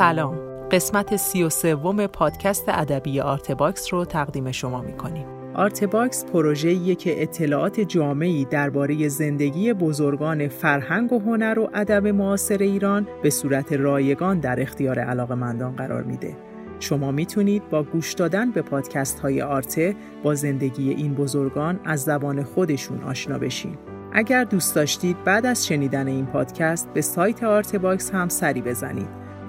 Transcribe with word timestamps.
سلام 0.00 0.38
قسمت 0.70 1.16
سی 1.16 1.42
و 1.42 1.48
سوم 1.48 2.06
پادکست 2.06 2.64
ادبی 2.68 3.20
آرتباکس 3.20 3.92
رو 3.92 4.04
تقدیم 4.04 4.52
شما 4.52 4.82
می‌کنیم 4.82 5.26
آرتباکس 5.54 6.24
پروژه‌ایه 6.24 6.94
که 6.94 7.22
اطلاعات 7.22 7.80
جامعی 7.80 8.44
درباره 8.44 9.08
زندگی 9.08 9.72
بزرگان 9.72 10.48
فرهنگ 10.48 11.12
و 11.12 11.18
هنر 11.18 11.58
و 11.58 11.70
ادب 11.74 12.06
معاصر 12.06 12.58
ایران 12.58 13.08
به 13.22 13.30
صورت 13.30 13.72
رایگان 13.72 14.40
در 14.40 14.62
اختیار 14.62 14.98
علاقمندان 14.98 15.76
قرار 15.76 16.02
میده. 16.02 16.36
شما 16.78 17.10
می‌تونید 17.10 17.68
با 17.68 17.82
گوش 17.82 18.12
دادن 18.12 18.50
به 18.50 18.62
پادکست 18.62 19.20
های 19.20 19.42
آرته 19.42 19.96
با 20.22 20.34
زندگی 20.34 20.90
این 20.90 21.14
بزرگان 21.14 21.80
از 21.84 22.02
زبان 22.02 22.42
خودشون 22.42 23.02
آشنا 23.02 23.38
بشین. 23.38 23.78
اگر 24.12 24.44
دوست 24.44 24.74
داشتید 24.74 25.24
بعد 25.24 25.46
از 25.46 25.66
شنیدن 25.66 26.08
این 26.08 26.26
پادکست 26.26 26.88
به 26.94 27.00
سایت 27.00 27.44
آرتباکس 27.44 28.10
هم 28.10 28.28
سری 28.28 28.62
بزنید 28.62 29.19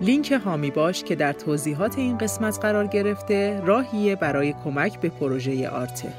لینک 0.00 0.32
هامی 0.32 0.70
باش 0.70 1.04
که 1.04 1.14
در 1.14 1.32
توضیحات 1.32 1.98
این 1.98 2.18
قسمت 2.18 2.58
قرار 2.60 2.86
گرفته 2.86 3.60
راهیه 3.64 4.16
برای 4.16 4.54
کمک 4.64 5.00
به 5.00 5.08
پروژه 5.08 5.68
آرته. 5.68 6.12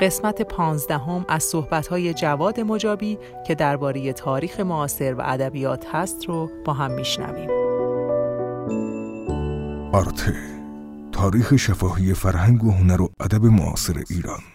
قسمت 0.00 0.42
پانزدهم 0.42 1.24
از 1.28 1.42
صحبت‌های 1.42 2.14
جواد 2.14 2.60
مجابی 2.60 3.18
که 3.46 3.54
درباره 3.54 4.12
تاریخ 4.12 4.60
معاصر 4.60 5.14
و 5.14 5.20
ادبیات 5.24 5.86
هست 5.92 6.24
رو 6.24 6.50
با 6.64 6.72
هم 6.72 6.90
میشنویم. 6.90 7.50
آرته 9.92 10.34
تاریخ 11.12 11.56
شفاهی 11.56 12.14
فرهنگ 12.14 12.64
و 12.64 12.70
هنر 12.70 13.02
و 13.02 13.08
ادب 13.20 13.44
معاصر 13.44 14.02
ایران 14.10 14.53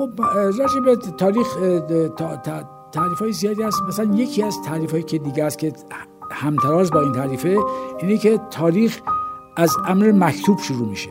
خب 0.00 0.20
راجع 0.58 0.80
به 0.84 0.96
تاریخ 0.96 1.46
تعریف 2.92 3.18
های 3.18 3.32
زیادی 3.32 3.62
هست. 3.62 3.82
مثلا 3.88 4.14
یکی 4.14 4.42
از 4.42 4.56
تعریف 4.64 4.90
هایی 4.90 5.02
که 5.02 5.18
دیگه 5.18 5.44
است 5.44 5.58
که 5.58 5.72
همتراز 6.30 6.90
با 6.90 7.00
این 7.00 7.12
تعریفه 7.12 7.56
اینه 7.98 8.18
که 8.18 8.40
تاریخ 8.50 9.00
از 9.56 9.70
امر 9.86 10.12
مکتوب 10.12 10.58
شروع 10.58 10.88
میشه. 10.88 11.10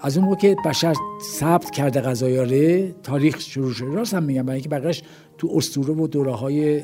از 0.00 0.16
اون 0.16 0.26
موقع 0.26 0.36
که 0.36 0.56
بشر 0.64 0.94
ثبت 1.22 1.70
کرده 1.70 2.00
غذایاره 2.00 2.92
تاریخ 2.92 3.40
شروع 3.40 3.72
شده. 3.72 3.94
راست 3.94 4.14
هم 4.14 4.22
میگم 4.22 4.42
برای 4.42 4.54
اینکه 4.54 4.68
بقیش 4.68 5.02
تو 5.38 5.48
اسطوره 5.54 5.94
و 5.94 6.06
دوره 6.06 6.32
های 6.32 6.82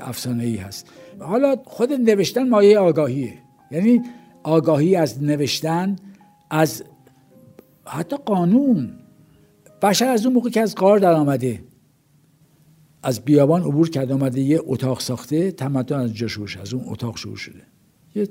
افسانه 0.00 0.44
ای 0.44 0.56
هست. 0.56 0.86
حالا 1.20 1.56
خود 1.64 1.92
نوشتن 1.92 2.48
مایه 2.48 2.78
آگاهیه. 2.78 3.32
یعنی 3.70 4.02
آگاهی 4.42 4.96
از 4.96 5.22
نوشتن 5.22 5.96
از 6.50 6.84
حتی 7.86 8.16
قانون. 8.16 8.99
بشر 9.82 10.08
از 10.08 10.26
اون 10.26 10.34
موقع 10.34 10.50
که 10.50 10.60
از 10.60 10.74
قار 10.74 10.98
در 10.98 11.12
آمده 11.12 11.60
از 13.02 13.20
بیابان 13.20 13.62
عبور 13.62 13.90
کرده 13.90 14.14
آمده 14.14 14.40
یه 14.40 14.60
اتاق 14.64 15.00
ساخته 15.00 15.50
تمدن 15.50 16.00
از 16.00 16.14
جا 16.14 16.28
شروع 16.28 16.48
از 16.60 16.74
اون 16.74 16.84
اتاق 16.86 17.16
شروع 17.16 17.36
شده. 17.36 17.62
یه 18.14 18.28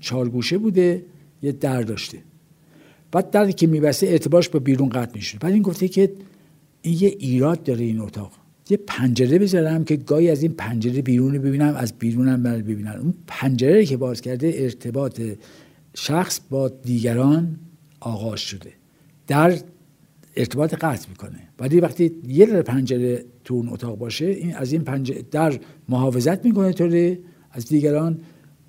چارگوشه 0.00 0.58
بوده 0.58 1.04
یه 1.42 1.52
در 1.52 1.82
داشته. 1.82 2.18
بعد 3.12 3.30
دری 3.30 3.52
که 3.52 3.66
میبسته 3.66 4.06
ارتباطش 4.06 4.48
با 4.48 4.58
بیرون 4.58 4.88
قطع 4.88 5.14
میشه 5.14 5.38
بعد 5.38 5.52
این 5.52 5.62
گفته 5.62 5.88
که 5.88 6.12
این 6.82 6.98
یه 7.00 7.08
ایراد 7.08 7.62
داره 7.62 7.84
این 7.84 8.00
اتاق. 8.00 8.32
یه 8.70 8.76
پنجره 8.86 9.38
بذارم 9.38 9.84
که 9.84 9.96
گاهی 9.96 10.30
از 10.30 10.42
این 10.42 10.52
پنجره 10.52 11.02
بیرون 11.02 11.38
ببینم 11.38 11.74
از 11.74 11.92
بیرونم 11.92 12.42
بر 12.42 12.58
ببینم. 12.58 13.00
اون 13.02 13.14
پنجره 13.26 13.84
که 13.84 13.96
باز 13.96 14.20
کرده 14.20 14.52
ارتباط 14.56 15.20
شخص 15.94 16.40
با 16.50 16.68
دیگران 16.68 17.58
آغاز 18.00 18.40
شده. 18.40 18.72
در 19.26 19.58
ارتباط 20.38 20.74
قطع 20.74 21.08
می‌کنه. 21.08 21.38
ولی 21.58 21.80
وقتی 21.80 22.12
یه 22.28 22.46
در 22.46 22.62
پنجره 22.62 23.24
تو 23.44 23.54
اون 23.54 23.68
اتاق 23.68 23.98
باشه 23.98 24.26
این 24.26 24.54
از 24.56 24.72
این 24.72 24.82
پنجره 24.82 25.24
در 25.30 25.58
محافظت 25.88 26.44
می‌کنه 26.44 26.72
طوری 26.72 27.18
از 27.50 27.66
دیگران 27.66 28.20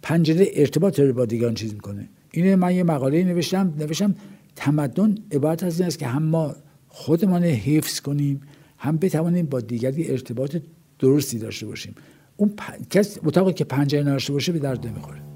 پنجره 0.01 0.47
ارتباط 0.53 0.99
رو 0.99 1.13
با 1.13 1.25
دیگران 1.25 1.53
چیز 1.53 1.73
می‌کنه. 1.73 2.09
اینه 2.31 2.55
من 2.55 2.75
یه 2.75 2.83
مقاله 2.83 3.23
نوشتم 3.23 3.73
نوشتم 3.79 4.15
تمدن 4.55 5.15
عبارت 5.31 5.63
از 5.63 5.79
این 5.79 5.87
است 5.87 5.99
که 5.99 6.07
هم 6.07 6.23
ما 6.23 6.55
خودمان 6.87 7.43
حفظ 7.43 7.99
کنیم 7.99 8.41
هم 8.77 8.97
بتوانیم 8.97 9.45
با 9.45 9.59
دیگری 9.59 10.11
ارتباط 10.11 10.57
درستی 10.99 11.39
داشته 11.39 11.65
باشیم. 11.65 11.95
اون 12.37 12.53
کس 12.89 13.17
اتاقی 13.25 13.53
که 13.53 13.63
پنجره 13.63 14.01
نداشته 14.01 14.33
باشه 14.33 14.51
به 14.51 14.59
درد 14.59 14.87
نمی‌خوره. 14.87 15.28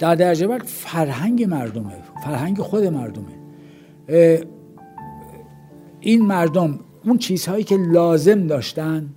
در 0.00 0.14
درجه 0.14 0.46
بعد 0.46 0.62
فرهنگ 0.62 1.44
مردمه 1.44 1.92
فرهنگ 2.24 2.58
خود 2.58 2.84
مردمه. 2.84 3.40
این 6.00 6.26
مردم 6.26 6.80
اون 7.04 7.18
چیزهایی 7.18 7.64
که 7.64 7.76
لازم 7.76 8.46
داشتن 8.46 9.10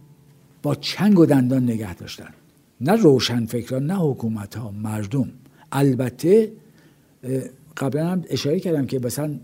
با 0.63 0.75
چنگ 0.75 1.19
و 1.19 1.25
دندان 1.25 1.63
نگه 1.63 1.95
داشتن. 1.95 2.29
نه 2.81 2.95
روشن 2.95 3.45
فکران 3.45 3.85
نه 3.85 3.95
حکومت 3.95 4.57
ها 4.57 4.71
مردم. 4.71 5.29
البته 5.71 6.51
قبلا 7.77 8.07
هم 8.07 8.23
اشاره 8.29 8.59
کردم 8.59 8.85
که 8.85 8.99
مثلا 8.99 9.39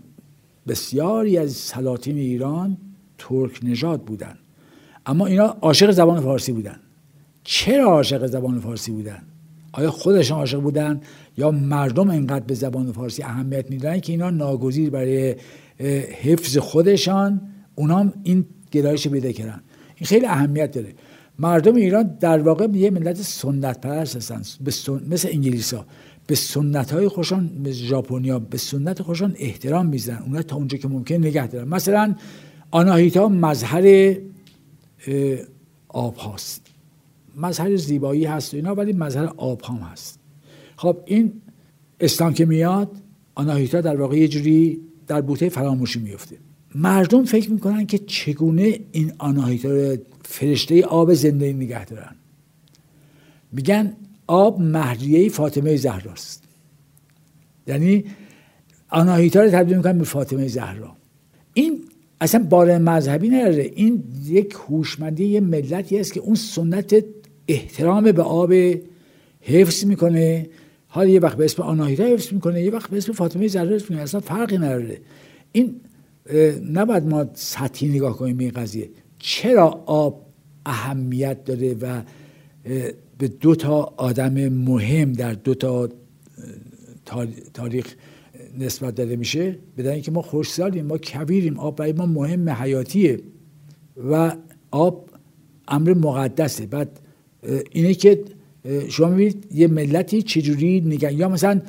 بسیاری 0.68 1.38
از 1.38 1.52
سلاطین 1.52 2.16
ایران 2.16 2.76
ترک 3.18 3.60
نژاد 3.62 4.02
بودن. 4.02 4.38
اما 5.06 5.26
اینا 5.26 5.44
عاشق 5.44 5.90
زبان 5.90 6.20
فارسی 6.20 6.52
بودن. 6.52 6.80
چرا 7.44 7.84
عاشق 7.84 8.26
زبان 8.26 8.60
فارسی 8.60 8.92
بودن؟ 8.92 9.22
آیا 9.72 9.90
خودشان 9.90 10.38
عاشق 10.38 10.60
بودن 10.60 11.00
یا 11.38 11.50
مردم 11.50 12.10
اینقدر 12.10 12.44
به 12.44 12.54
زبان 12.54 12.92
فارسی 12.92 13.22
اهمیت 13.22 13.70
میدن 13.70 14.00
که 14.00 14.12
اینا 14.12 14.30
ناگزیر 14.30 14.90
برای 14.90 15.36
حفظ 16.22 16.58
خودشان 16.58 17.40
اونا 17.74 18.12
این 18.22 18.44
گرایش 18.70 19.08
پیدا 19.08 19.32
کردن؟ 19.32 19.60
این 19.96 20.06
خیلی 20.06 20.26
اهمیت 20.26 20.70
داره. 20.70 20.94
مردم 21.38 21.74
ایران 21.74 22.16
در 22.20 22.38
واقع 22.38 22.68
یه 22.74 22.90
ملت 22.90 23.16
سنت 23.16 23.80
پرست 23.80 24.16
هستن 24.16 24.42
مثل 25.08 25.28
انگلیس 25.32 25.74
ها 25.74 25.86
به 26.26 26.34
سنت 26.34 26.92
های 26.92 27.08
خوشان 27.08 27.50
مثل 27.60 27.72
ژاپنیا 27.72 28.38
به 28.38 28.58
سنت 28.58 29.02
خوشان 29.02 29.36
احترام 29.38 29.86
می‌زنن 29.86 30.22
اونا 30.22 30.42
تا 30.42 30.56
اونجا 30.56 30.78
که 30.78 30.88
ممکن 30.88 31.14
نگه 31.14 31.46
دارن. 31.46 31.68
مثلا 31.68 32.14
آناهیتا 32.70 33.28
مظهر 33.28 34.14
آب 35.88 36.16
هاست. 36.16 36.69
مظهر 37.40 37.76
زیبایی 37.76 38.24
هست 38.24 38.54
و 38.54 38.56
اینا 38.56 38.74
ولی 38.74 38.92
مظهر 38.92 39.24
آب 39.36 39.62
هم 39.64 39.76
هست. 39.76 40.18
خب 40.76 40.96
این 41.06 41.32
اسلام 42.00 42.34
که 42.34 42.44
میاد 42.44 42.90
آناهیتا 43.34 43.80
در 43.80 43.96
واقع 43.96 44.16
یه 44.16 44.28
جوری 44.28 44.80
در 45.06 45.20
بوته 45.20 45.48
فراموشی 45.48 45.98
میفته. 45.98 46.36
مردم 46.74 47.24
فکر 47.24 47.50
می‌کنن 47.50 47.86
که 47.86 47.98
چگونه 47.98 48.80
این 48.92 49.12
آناهیتا 49.18 49.68
رو 49.68 49.96
فرشته 50.24 50.84
آب 50.84 51.14
زنده 51.14 51.52
نگه 51.52 51.84
دارن. 51.84 52.14
میگن 53.52 53.96
آب 54.26 54.60
مهریه 54.60 55.28
فاطمه 55.28 55.76
زهراست. 55.76 56.42
یعنی 57.66 58.04
آناهیتا 58.88 59.42
رو 59.42 59.50
تبدیل 59.50 59.76
می‌کنن 59.76 59.98
به 59.98 60.04
فاطمه 60.04 60.48
زهرا. 60.48 60.96
این 61.54 61.80
اصلا 62.20 62.46
بار 62.50 62.78
مذهبی 62.78 63.28
نداره. 63.28 63.70
این 63.74 64.04
یک 64.24 64.56
هوشمندی 64.68 65.24
یه 65.24 65.40
ملتی 65.40 65.98
است 65.98 66.12
که 66.12 66.20
اون 66.20 66.34
سنت 66.34 67.04
احترام 67.52 68.12
به 68.12 68.22
آب 68.22 68.54
حفظ 69.40 69.84
می‌کنه. 69.84 70.46
حالا 70.86 71.08
یه 71.08 71.20
وقت 71.20 71.36
به 71.36 71.44
اسم 71.44 71.62
آناهیتا 71.62 72.04
حفظ 72.04 72.32
می‌کنه 72.32 72.62
یه 72.62 72.70
وقت 72.70 72.90
به 72.90 72.96
اسم 72.96 73.12
فاطمه 73.12 73.48
زهرا 73.48 73.74
حفظ 73.74 73.82
می‌کنه. 73.82 74.00
اصلا 74.00 74.20
فرقی 74.20 74.58
نداره. 74.58 75.00
این 75.52 75.80
نباید 76.72 77.06
ما 77.06 77.26
سطحی 77.34 77.88
نگاه 77.88 78.16
کنیم 78.16 78.36
به 78.36 78.44
این 78.44 78.52
قضیه. 78.52 78.88
چرا 79.18 79.82
آب 79.86 80.26
اهمیت 80.66 81.44
داره 81.44 81.74
و 81.74 82.02
به 83.18 83.28
دو 83.28 83.54
تا 83.54 83.94
آدم 83.96 84.48
مهم 84.48 85.12
در 85.12 85.32
دو 85.32 85.54
تا 85.54 85.88
تاریخ 87.54 87.94
نسبت 88.58 88.94
داده 88.94 89.16
میشه؟ 89.16 89.58
بدن 89.78 89.90
اینکه 89.90 90.10
ما 90.10 90.22
خوشسالیم 90.22 90.86
ما 90.86 90.98
کبیریم 90.98 91.58
آب 91.58 91.76
برای 91.76 91.92
ما 91.92 92.06
مهم 92.06 92.48
حیاتیه 92.48 93.20
و 94.10 94.36
آب 94.70 95.10
امر 95.68 95.94
مقدسه. 95.94 96.66
بعد 96.66 97.00
اینه 97.70 97.94
که 97.94 98.24
شما 98.88 99.08
می‌بینید 99.08 99.46
یه 99.54 99.66
ملتی 99.66 100.22
چجوری 100.22 100.80
نگن 100.80 101.12
یا 101.12 101.28
مثلا 101.28 101.60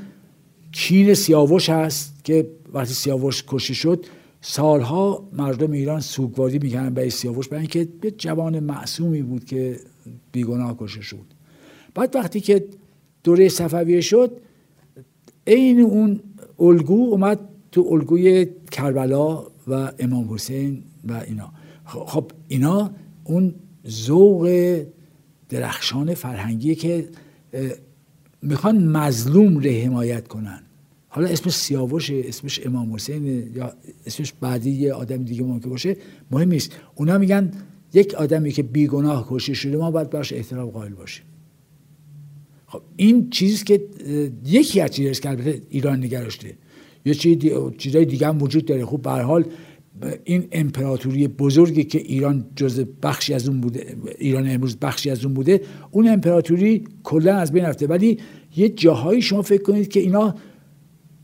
کین 0.72 1.14
سیاوش 1.14 1.70
هست 1.70 2.26
که 2.26 2.48
وقتی 2.74 2.94
سیاوش 2.94 3.44
کشی 3.48 3.76
شد 3.76 4.06
سالها 4.42 5.28
مردم 5.34 5.72
ایران 5.72 6.00
سوگواری 6.00 6.60
می‌کردن 6.60 6.94
به 6.94 7.10
سیاوش 7.10 7.48
برای 7.48 7.62
اینکه 7.62 7.88
یه 8.04 8.12
جوان 8.12 8.60
معصومی 8.60 9.22
بود 9.22 9.46
که 9.46 9.80
بیگناه 10.32 10.78
کشته 10.78 11.02
شد. 11.02 11.26
بعد 11.96 12.16
وقتی 12.16 12.40
که 12.40 12.66
دوره 13.24 13.50
صفویه 13.50 14.02
شد 14.02 14.32
عین 15.48 15.80
اون 15.80 16.20
الگو 16.60 17.12
اومد 17.12 17.40
تو 17.72 17.88
الگوی 17.92 18.48
کربلا 18.72 19.44
و 19.68 19.92
امام 20.00 20.34
حسین 20.34 20.84
و 21.08 21.22
اینا. 21.28 21.52
خب 21.86 22.32
اینا 22.48 22.92
اون 23.24 23.54
ذوق 23.88 24.50
درخشان 25.52 26.14
فرهنگی 26.14 26.76
که 26.76 27.10
می‌خوان 28.42 28.84
مظلوم 28.84 29.58
رو 29.58 29.72
حمایت 29.72 30.28
کنن. 30.28 30.62
حالا 31.08 31.28
اسمش 31.28 31.54
سیاوشه 31.54 32.22
اسمش 32.26 32.66
امام 32.66 32.96
حسین 32.96 33.52
یا 33.56 33.74
اسمش 34.06 34.34
بعدی 34.42 34.70
یه 34.70 34.94
آدم 34.94 35.24
دیگه 35.24 35.44
ممکن 35.44 35.70
باشه 35.70 35.98
مهم 36.32 36.50
نیست. 36.50 36.72
اونا 36.96 37.18
میگن 37.18 37.52
یک 37.94 38.14
آدمی 38.14 38.52
که 38.52 38.64
بیگناه 38.64 39.28
کشته 39.30 39.54
شده 39.54 39.78
ما 39.78 39.92
باید 39.92 40.10
براش 40.10 40.34
احترام 40.34 40.70
قائل 40.70 40.94
باشیم. 40.94 41.26
خب 42.68 42.82
این 42.96 43.30
چیزی 43.30 43.64
که 43.66 43.82
یکی 44.46 44.82
از 44.82 44.92
چیزی 44.92 45.22
که 45.22 45.30
البته 45.30 45.62
ایران 45.70 46.04
نگرشته 46.04 46.54
یه 47.06 47.14
چیزای 47.78 48.06
دیگه 48.06 48.28
هم 48.28 48.42
وجود 48.42 48.66
داره. 48.66 48.86
خب 48.86 49.02
به 49.02 49.12
حال 49.12 49.46
این 50.24 50.48
امپراتوری 50.52 51.28
بزرگی 51.28 51.84
که 51.84 52.00
ایران 52.00 52.46
جز 52.56 52.86
بخشی 53.04 53.34
از 53.34 53.48
اون 53.48 53.62
بوده 53.62 53.96
ایران 54.20 54.50
امروز 54.50 54.78
بخشی 54.78 55.10
از 55.10 55.26
اون 55.26 55.34
بوده 55.34 55.62
اون 55.92 56.08
امپراتوری 56.08 56.84
کلا 57.04 57.36
از 57.36 57.52
بین 57.52 57.66
رفته. 57.66 57.88
ولی 57.88 58.18
یه 58.58 58.70
جاهایی 58.70 59.22
شما 59.22 59.42
فکر 59.42 59.64
کنید 59.64 59.88
که 59.88 60.00
اینا 60.00 60.36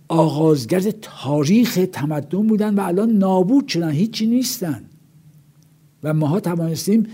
آغازگر 0.08 0.80
تاریخ 1.02 1.80
تمدن 1.92 2.48
بودن 2.48 2.76
و 2.76 2.82
الان 2.82 3.12
نابود 3.12 3.68
شدن 3.68 3.92
هیچی 3.92 4.28
نیستن. 4.28 4.84
و 6.04 6.14
ماها 6.14 6.40
توانستیم 6.40 7.08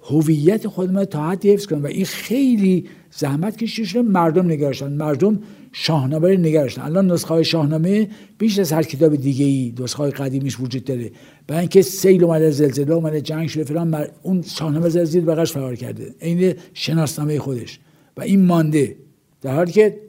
هویت 0.00 0.68
خودمون 0.68 1.04
تا 1.04 1.30
حدی 1.30 1.50
حفظ 1.50 1.66
کنیم. 1.66 1.82
و 1.82 1.86
این 1.86 2.04
خیلی 2.04 2.88
زحمت 3.10 3.56
کشیده 3.56 3.88
شده 3.88 4.02
مردم 4.02 4.46
نگرشتن 4.46 4.92
مردم 4.92 5.38
شاهنامه 5.78 6.28
رو 6.28 6.40
نگرشتن 6.40 6.82
الان 6.82 7.10
نسخه 7.10 7.28
های 7.28 7.44
شاهنامه 7.44 8.08
بیش 8.38 8.58
از 8.58 8.72
هر 8.72 8.82
کتاب 8.82 9.16
دیگه 9.16 9.44
ای 9.44 9.74
نسخه 9.78 9.98
های 9.98 10.10
قدیمیش 10.10 10.60
وجود 10.60 10.84
داره. 10.84 11.10
برای 11.46 11.60
اینکه 11.60 11.82
سیل 11.82 12.24
اومده 12.24 12.50
زلزله 12.50 12.94
اومده 12.94 13.20
جنگ 13.20 13.48
شده 13.48 13.64
فلان 13.64 14.06
اون 14.22 14.42
شاهنامه 14.42 14.88
زیر 14.88 15.04
زیر 15.04 15.24
بغش 15.24 15.52
فرار 15.52 15.76
کرده. 15.76 16.14
عین 16.20 16.54
شناسنامه 16.74 17.38
خودش. 17.38 17.80
و 18.16 18.22
این 18.22 18.44
مانده. 18.44 18.96
در 19.42 19.54
حالی 19.54 19.72
که 19.72 20.00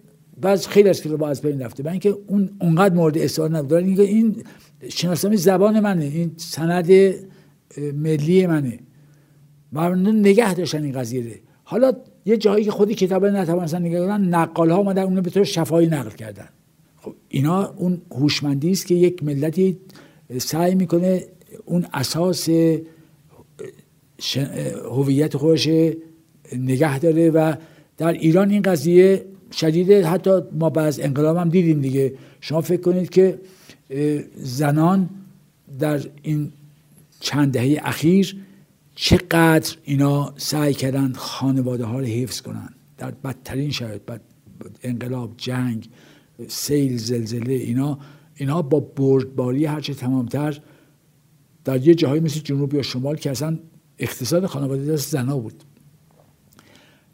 بعض 0.41 0.67
خیلی 0.67 0.89
از 0.89 1.01
کتاب 1.01 1.23
از 1.23 1.41
بین 1.41 1.61
رفته. 1.61 1.83
برای 1.83 1.93
اینکه 1.93 2.17
اون 2.27 2.49
اونقدر 2.61 2.95
مورد 2.95 3.17
استفاده 3.17 3.53
نبود. 3.53 3.73
این 3.73 3.99
این 3.99 4.43
شناسنامه 4.89 5.35
زبان 5.35 5.79
منه. 5.79 6.05
این 6.05 6.31
سند 6.37 6.91
ملی 7.93 8.47
منه. 8.47 8.79
مردم 9.71 10.19
نگه 10.19 10.53
داشتن 10.53 10.83
این 10.83 10.99
قضیه 10.99 11.39
حالا 11.69 11.91
یه 12.25 12.37
جایی 12.37 12.65
که 12.65 12.71
خودی 12.71 12.95
کتاب 12.95 13.25
نتوانستن 13.25 13.81
نگه 13.81 13.97
دارن 13.99 14.21
نقال 14.21 14.69
ها 14.69 14.77
اومدن 14.77 15.03
اونو 15.03 15.21
به 15.21 15.29
طور 15.29 15.43
شفایی 15.43 15.87
نقل 15.87 16.09
کردن. 16.09 16.49
خب 16.97 17.13
اینا 17.29 17.73
اون 17.77 18.01
هوشمندی 18.11 18.71
است 18.71 18.87
که 18.87 18.95
یک 18.95 19.23
ملتی 19.23 19.77
سعی 20.37 20.75
می‌کنه 20.75 21.23
اون 21.65 21.85
اساس 21.93 22.49
هویت 24.91 25.37
خودش 25.37 25.67
نگه 26.57 26.99
داره 26.99 27.29
و 27.29 27.55
در 27.97 28.11
ایران 28.11 28.49
این 28.49 28.61
قضیه 28.61 29.25
شدیده. 29.51 30.07
حتی 30.07 30.31
ما 30.51 30.69
بعد 30.69 30.95
انقلاب 30.99 31.37
هم 31.37 31.49
دیدیم 31.49 31.81
دیگه. 31.81 32.13
شما 32.41 32.61
فکر 32.61 32.81
کنید 32.81 33.09
که 33.09 33.39
زنان 34.35 35.09
در 35.79 35.99
این 36.21 36.51
چند 37.19 37.53
دهه 37.53 37.79
اخیر 37.83 38.37
چقدر 38.99 39.77
اینا 39.83 40.33
سعی 40.37 40.73
کردن 40.73 41.13
خانواده 41.13 41.85
ها 41.85 41.99
رو 41.99 42.05
حفظ 42.05 42.41
کنن. 42.41 42.69
در 42.97 43.11
بدترین 43.11 43.71
شرایط 43.71 44.01
بد 44.01 44.21
انقلاب 44.83 45.33
جنگ 45.37 45.89
سیل 46.47 46.97
زلزله 46.97 47.53
اینا. 47.53 47.99
اینا 48.35 48.61
با 48.61 48.79
بردباری 48.79 49.65
هرچه 49.65 49.93
تمامتر 49.93 50.59
در 51.65 51.87
یه 51.87 51.95
جاهایی 51.95 52.21
مثل 52.21 52.39
جنوب 52.39 52.73
یا 52.73 52.81
شمال 52.81 53.15
که 53.15 53.31
اصلا 53.31 53.59
اقتصاد 53.99 54.45
خانواده 54.45 54.93
دست 54.93 55.11
زنا 55.11 55.37
بود. 55.39 55.63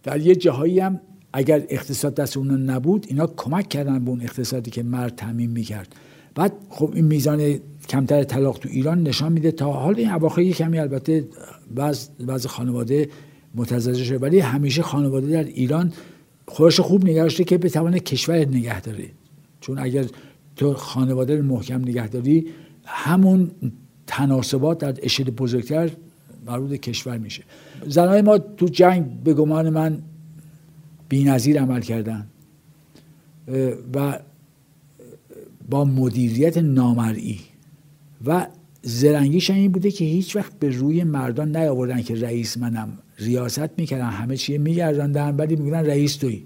در 0.03 0.21
یه 0.21 0.35
جاهایی 0.35 0.79
هم 0.79 1.01
اگر 1.33 1.65
اقتصاد 1.69 2.15
دست 2.15 2.37
اون 2.37 2.69
نبود 2.69 3.05
اینا 3.09 3.27
کمک 3.27 3.69
کردن 3.69 4.05
به 4.05 4.11
اون 4.11 4.21
اقتصادی 4.21 4.71
که 4.71 4.83
مرد 4.83 5.15
تعمین 5.15 5.51
می‌کرد. 5.51 5.95
بعد 6.35 6.53
خب 6.69 6.91
این 6.93 7.05
میزان 7.05 7.59
کمتر 7.89 8.23
طلاق 8.23 8.57
تو 8.57 8.69
ایران 8.69 9.03
نشان 9.03 9.31
میده 9.31 9.51
تا 9.51 9.71
حال 9.71 9.95
این 9.97 10.11
اواخر 10.11 10.43
کمی 10.43 10.79
البته 10.79 11.27
بعض 11.75 12.07
بعض 12.19 12.45
خانواده 12.45 13.09
متزلزل 13.55 14.03
شده 14.03 14.17
ولی 14.17 14.39
همیشه 14.39 14.81
خانواده 14.81 15.27
در 15.27 15.43
ایران 15.43 15.93
خودش 16.47 16.79
خوب 16.79 17.03
نگه 17.03 17.29
که 17.29 17.57
بتونه 17.57 17.99
کشور 17.99 18.35
نگه 18.35 18.81
داره 18.81 19.05
چون 19.61 19.79
اگر 19.79 20.05
تو 20.55 20.73
خانواده 20.73 21.35
رو 21.35 21.43
محکم 21.43 21.81
نگه 21.81 22.07
داری 22.07 22.47
همون 22.85 23.51
تناسبات 24.07 24.77
در 24.77 24.93
اشد 25.03 25.29
بزرگتر 25.29 25.89
مربوط 26.45 26.73
کشور 26.73 27.17
میشه. 27.17 27.43
زنهای 27.87 28.21
ما 28.21 28.37
تو 28.37 28.65
جنگ 28.65 29.23
به 29.23 29.33
گمان 29.33 29.69
من 29.69 29.97
بی‌نظیر 31.09 31.61
عمل 31.61 31.81
کردن. 31.81 32.27
و 33.93 34.19
با 35.69 35.85
مدیریت 35.85 36.57
نامرئی. 36.57 37.39
و 38.25 38.47
زرنگیش 38.81 39.49
این 39.49 39.71
بوده 39.71 39.91
که 39.91 40.05
هیچ 40.05 40.35
وقت 40.35 40.59
به 40.59 40.69
روی 40.69 41.03
مردان 41.03 41.57
نیاوردن 41.57 42.01
که 42.01 42.15
رئیس 42.15 42.57
منم 42.57 42.97
ریاست 43.17 43.69
می‌کردن 43.77 44.09
همه 44.09 44.37
چیه 44.37 44.57
میگرداندن 44.57 45.35
ولی 45.35 45.55
میگن 45.55 45.85
رئیس 45.85 46.15
توی 46.15 46.45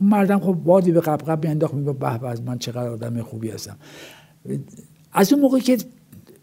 اون 0.00 0.10
مردم 0.10 0.38
خب 0.38 0.52
بادی 0.52 0.92
به 0.92 1.00
قبقب 1.00 1.44
میانداخت 1.44 1.74
میگه 1.74 1.92
به 1.92 2.26
از 2.26 2.42
من 2.42 2.58
چقدر 2.58 2.88
آدم 2.88 3.22
خوبی 3.22 3.50
هستم. 3.50 3.76
از 5.12 5.32
اون 5.32 5.42
موقع 5.42 5.58
که 5.58 5.78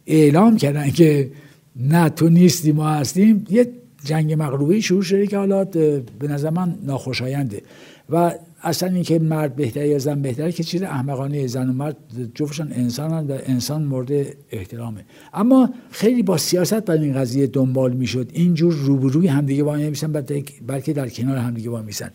اعلام 0.05 0.57
کردن 0.57 0.89
که 0.89 1.31
نه 1.75 2.09
تو 2.09 2.29
نیستی 2.29 2.71
ما 2.71 2.89
هستیم 2.89 3.45
یه 3.49 3.71
جنگ 4.03 4.33
مغلوبی 4.33 4.81
شروع 4.81 5.01
شده 5.01 5.27
که 5.27 5.37
حالا 5.37 5.63
به 5.63 6.27
نظر 6.27 6.49
من 6.49 6.75
ناخوشاینده. 6.83 7.61
و 8.09 8.33
اصلا 8.65 8.89
اینکه 8.89 9.19
مرد 9.19 9.55
بهتره 9.55 9.87
یا 9.87 9.99
زن 9.99 10.21
بهتره 10.21 10.51
که 10.51 10.63
چیز 10.63 10.81
احمقانه 10.81 11.47
زن 11.47 11.69
و 11.69 11.73
مرد 11.73 11.97
جفتشان 12.35 12.73
انسانن 12.73 13.27
و 13.27 13.37
انسان 13.45 13.83
مورد 13.83 14.11
احترامه. 14.51 15.05
اما 15.33 15.69
خیلی 15.91 16.23
با 16.23 16.37
سیاست 16.37 16.85
بر 16.85 16.93
این 16.93 17.13
قضیه 17.13 17.47
دنبال 17.47 17.93
می‌شد. 17.93 18.29
اینجور 18.33 18.73
روبروی 18.73 19.27
همدیگه 19.27 19.63
با 19.63 19.75
میسن 19.75 20.11
بلکه 20.67 20.93
در 20.93 21.09
کنار 21.09 21.37
همدیگه 21.37 21.69
با 21.69 21.81
میسن 21.81 22.09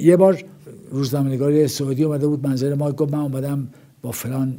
یه 0.00 0.16
بار 0.16 0.44
روزنامه‌نگار 0.90 1.66
سعودی 1.66 2.04
اومده 2.04 2.26
بود 2.26 2.46
منظر 2.46 2.74
ما 2.74 2.92
گفت 2.92 3.12
من 3.12 3.20
اومدم 3.20 3.68
با 4.02 4.10
فلان 4.10 4.58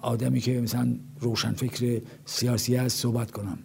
آدمی 0.00 0.40
که 0.40 0.60
مثلا 0.60 0.88
روشنفکر 1.20 2.00
سیاسی 2.24 2.76
هست 2.76 2.98
صحبت 2.98 3.30
کنم. 3.30 3.58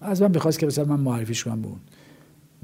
از 0.00 0.22
من 0.22 0.28
بخواست 0.28 0.58
که 0.58 0.66
مثلا 0.66 0.84
من 0.84 1.00
معرفیش 1.00 1.44
کنم 1.44 1.60
بود 1.60 1.80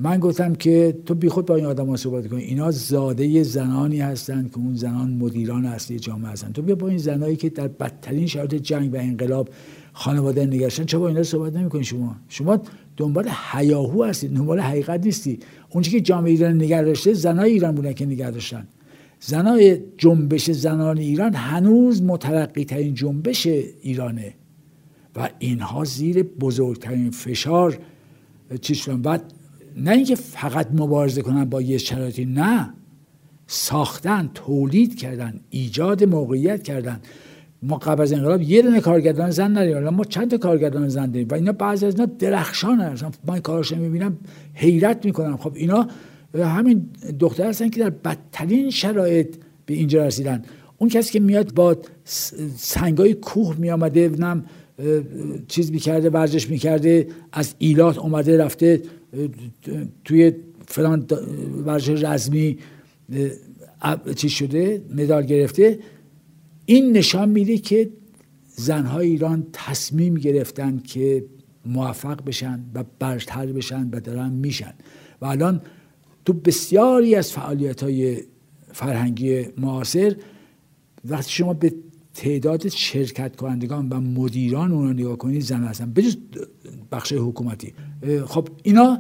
من 0.02 0.19
گفتم 0.19 0.54
که 0.54 0.99
تو 1.07 1.14
بیخود 1.14 1.47
با 1.47 1.57
این 1.57 1.66
آدم 1.66 1.87
ها 1.87 1.97
صحبت 1.97 2.28
کنی 2.28 2.42
اینا 2.42 2.71
زاده 2.71 3.42
زنانی 3.42 4.00
هستند 4.00 4.50
که 4.50 4.59
اون 4.59 4.75
زنان 4.75 5.11
مدیران 5.11 5.64
اصلی 5.64 5.99
جامعه 5.99 6.30
هستند 6.30 6.52
تو 6.52 6.62
بیا 6.62 6.75
با 6.75 6.88
این 6.88 6.99
زنایی 6.99 7.37
که 7.37 7.49
در 7.49 7.69
بدترین 7.69 8.26
شرایط 8.26 8.54
جنگ 8.54 8.95
و 8.95 8.97
انقلاب 8.97 9.49
خانواده 9.92 10.47
نگشتن 10.47 10.85
چرا 10.85 11.00
با 11.00 11.09
اینا 11.09 11.23
صحبت 11.23 11.57
نمی‌کنی 11.57 11.85
شما؟ 11.85 12.16
شما 12.28 12.62
دنبال 12.97 13.28
حیاهو 13.28 14.04
هستید 14.04 14.37
دنبال 14.37 14.61
حقیقت 14.61 15.04
نیستی. 15.04 15.38
اون 15.71 15.83
که 15.83 16.00
جامعه 16.00 16.30
ایران 16.30 16.54
نگه 16.54 16.83
داشته 16.83 17.12
زنای 17.12 17.52
ایران 17.52 17.75
بودن 17.75 17.92
که 17.92 18.07
نگه 18.07 18.30
داشتن. 18.30 18.66
زنای 19.21 19.78
جنبش 19.99 20.50
زنان 20.50 20.99
ایران 20.99 21.35
هنوز 21.35 22.02
مترقی 22.02 22.64
ترین 22.64 22.95
جنبش 22.95 23.47
ایرانه. 23.83 24.35
و 25.16 25.28
اینها 25.38 25.85
زیر 25.85 26.23
بزرگترین 26.23 27.11
فشار 27.11 27.78
چیز 28.61 28.76
شدن. 28.76 29.02
بعد 29.02 29.33
نه 29.80 29.90
اینکه 29.90 30.14
فقط 30.14 30.68
مبارزه 30.72 31.22
کنن 31.22 31.44
با 31.44 31.62
یه 31.62 31.78
شرایطی 31.78 32.25
نه. 32.25 32.75
ساختن 33.46 34.30
تولید 34.34 34.99
کردن 34.99 35.40
ایجاد 35.50 36.04
موقعیت 36.04 36.62
کردن. 36.62 37.00
ما 37.62 37.76
قبل 37.76 38.02
از 38.02 38.12
انقلاب 38.12 38.42
یه 38.42 38.62
دونه 38.62 38.80
کارگردان 38.80 39.30
زن 39.30 39.50
نداریم 39.50 39.88
ما 39.88 40.04
چند 40.04 40.30
تا 40.30 40.38
کارگردان 40.38 40.88
زن 40.88 41.10
داریم 41.10 41.28
و 41.28 41.34
اینا 41.34 41.52
بعضی 41.52 41.87
از 41.87 41.94
اینا 41.94 42.12
درخشان 42.18 42.80
هستن 42.80 43.10
من 43.26 43.38
کارش 43.38 43.72
می‌بینم 43.72 44.18
حیرت 44.54 45.04
می‌کنم. 45.04 45.37
خب 45.37 45.52
اینا 45.54 45.88
همین 46.34 46.90
دختر 47.18 47.49
هستن 47.49 47.68
که 47.68 47.80
در 47.80 47.90
بدترین 47.90 48.70
شرایط 48.70 49.37
به 49.66 49.75
اینجا 49.75 50.06
رسیدن. 50.06 50.42
اون 50.78 50.90
کسی 50.90 51.12
که 51.12 51.20
میاد 51.20 51.54
با 51.54 51.76
سنگای 52.56 53.14
کوه 53.14 53.56
میامده 53.58 54.08
نم 54.08 54.44
چیز 55.49 55.72
می‌کرده 55.72 56.10
ورزش 56.10 56.50
می‌کرده 56.50 57.08
از 57.32 57.54
ایلات 57.58 57.99
اومده 57.99 58.44
رفته 58.44 58.82
توی 60.04 60.32
فلان 60.66 61.06
ورزش 61.64 62.04
رزمی 62.04 62.58
چی 64.16 64.28
شده 64.28 64.82
مدال 64.94 65.26
گرفته. 65.26 65.78
این 66.66 66.92
نشان 66.92 67.28
میده 67.28 67.58
که 67.58 67.90
زنهای 68.48 69.06
ایران 69.06 69.46
تصمیم 69.52 70.14
گرفتن 70.14 70.78
که 70.78 71.24
موفق 71.66 72.24
بشن 72.24 72.64
و 72.74 72.84
برتر 72.98 73.46
بشن 73.46 73.88
و 73.92 74.00
دارن 74.00 74.32
میشن. 74.32 74.74
و 75.20 75.26
الان 75.26 75.62
تو 76.24 76.32
بسیاری 76.32 77.14
از 77.14 77.32
فعالیت 77.32 77.82
های 77.82 78.22
فرهنگی 78.72 79.46
معاصر 79.58 80.16
وقتی 81.04 81.30
شما 81.30 81.54
به 81.54 81.74
تعداد 82.14 82.68
شرکت 82.68 83.36
کنندگان 83.36 83.88
و 83.88 84.00
مدیران 84.00 84.72
اون 84.72 84.86
رو 84.86 84.92
نگاه 84.92 85.18
کنید 85.18 85.42
زن 85.42 85.64
هستن. 85.64 85.92
بجز 85.92 86.16
بخش 86.92 87.12
حکومتی. 87.12 87.72
خب 88.26 88.48
اینا 88.62 88.98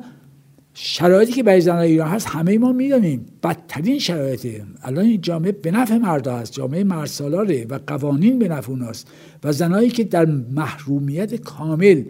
شرایطی 0.74 1.32
که 1.32 1.42
برای 1.42 1.60
زنان 1.60 1.78
ایران 1.78 2.08
هست 2.08 2.26
همه 2.26 2.58
ما 2.58 2.72
می‌دانیم. 2.72 3.26
بدترین 3.42 3.98
شرایطه 3.98 4.64
الان 4.82 5.04
این 5.04 5.20
جامعه 5.20 5.52
به 5.52 5.70
نفع 5.70 5.96
مردا 5.96 6.36
هست. 6.36 6.52
جامعه 6.52 6.84
مرسالاره 6.84 7.66
و 7.70 7.78
قوانین 7.86 8.38
به 8.38 8.48
نفع 8.48 8.70
اوناست. 8.70 9.08
و 9.44 9.52
زنایی 9.52 9.90
که 9.90 10.04
در 10.04 10.24
محرومیت 10.54 11.34
کامل 11.34 12.02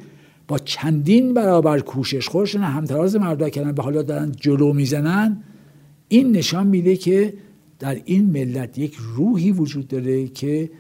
با 0.49 0.59
چندین 0.59 1.35
برابر 1.35 1.81
کوشش 1.81 2.29
خورشن 2.29 2.61
همتراز 2.61 3.17
مردا 3.17 3.49
کردن 3.49 3.73
به 3.73 3.83
حالا 3.83 4.03
دارن 4.03 4.33
جلو 4.33 4.73
می‌زنن 4.73 5.43
این 6.09 6.33
نشان 6.33 6.67
میده 6.67 6.97
که 6.97 7.35
در 7.79 8.01
این 8.05 8.31
ملت 8.31 8.79
یک 8.79 8.97
روحی 9.17 9.53
وجود 9.53 9.89
داره 9.89 10.29
که 10.29 10.71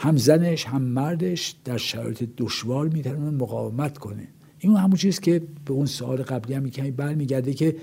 هم 0.00 0.16
زنش 0.16 0.64
هم 0.64 0.82
مردش 0.82 1.54
در 1.64 1.76
شرایط 1.76 2.28
دشوار 2.36 2.88
می‌تونه 2.88 3.30
مقاومت 3.30 3.98
کنه. 3.98 4.28
این 4.58 4.76
همون 4.76 4.96
چیز 4.96 5.20
که 5.20 5.42
به 5.64 5.72
اون 5.72 5.86
سوال 5.86 6.22
قبلی 6.22 6.54
هم 6.54 6.70
کمی 6.70 6.90
برمیگرده 6.90 7.54
که 7.54 7.76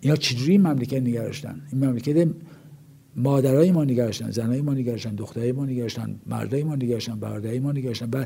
اینا 0.00 0.16
چجوری 0.16 0.52
این 0.52 0.62
مملکت 0.62 1.02
نگرشتن؟ 1.02 1.60
این 1.72 1.84
مملکت 1.84 2.28
مادرای 3.16 3.72
ما 3.72 3.84
نگرشتن 3.84 4.30
زنای 4.30 4.60
ما 4.60 4.74
نگرشتن 4.74 5.14
دخترای 5.14 5.52
ما 5.52 5.66
نگرشتن 5.66 6.20
مردای 6.26 6.64
ما 6.64 6.74
نگرشتن 6.74 7.20
برادرای 7.20 7.58
ما 7.58 7.72
نگرشتن. 7.72 8.08
و 8.12 8.24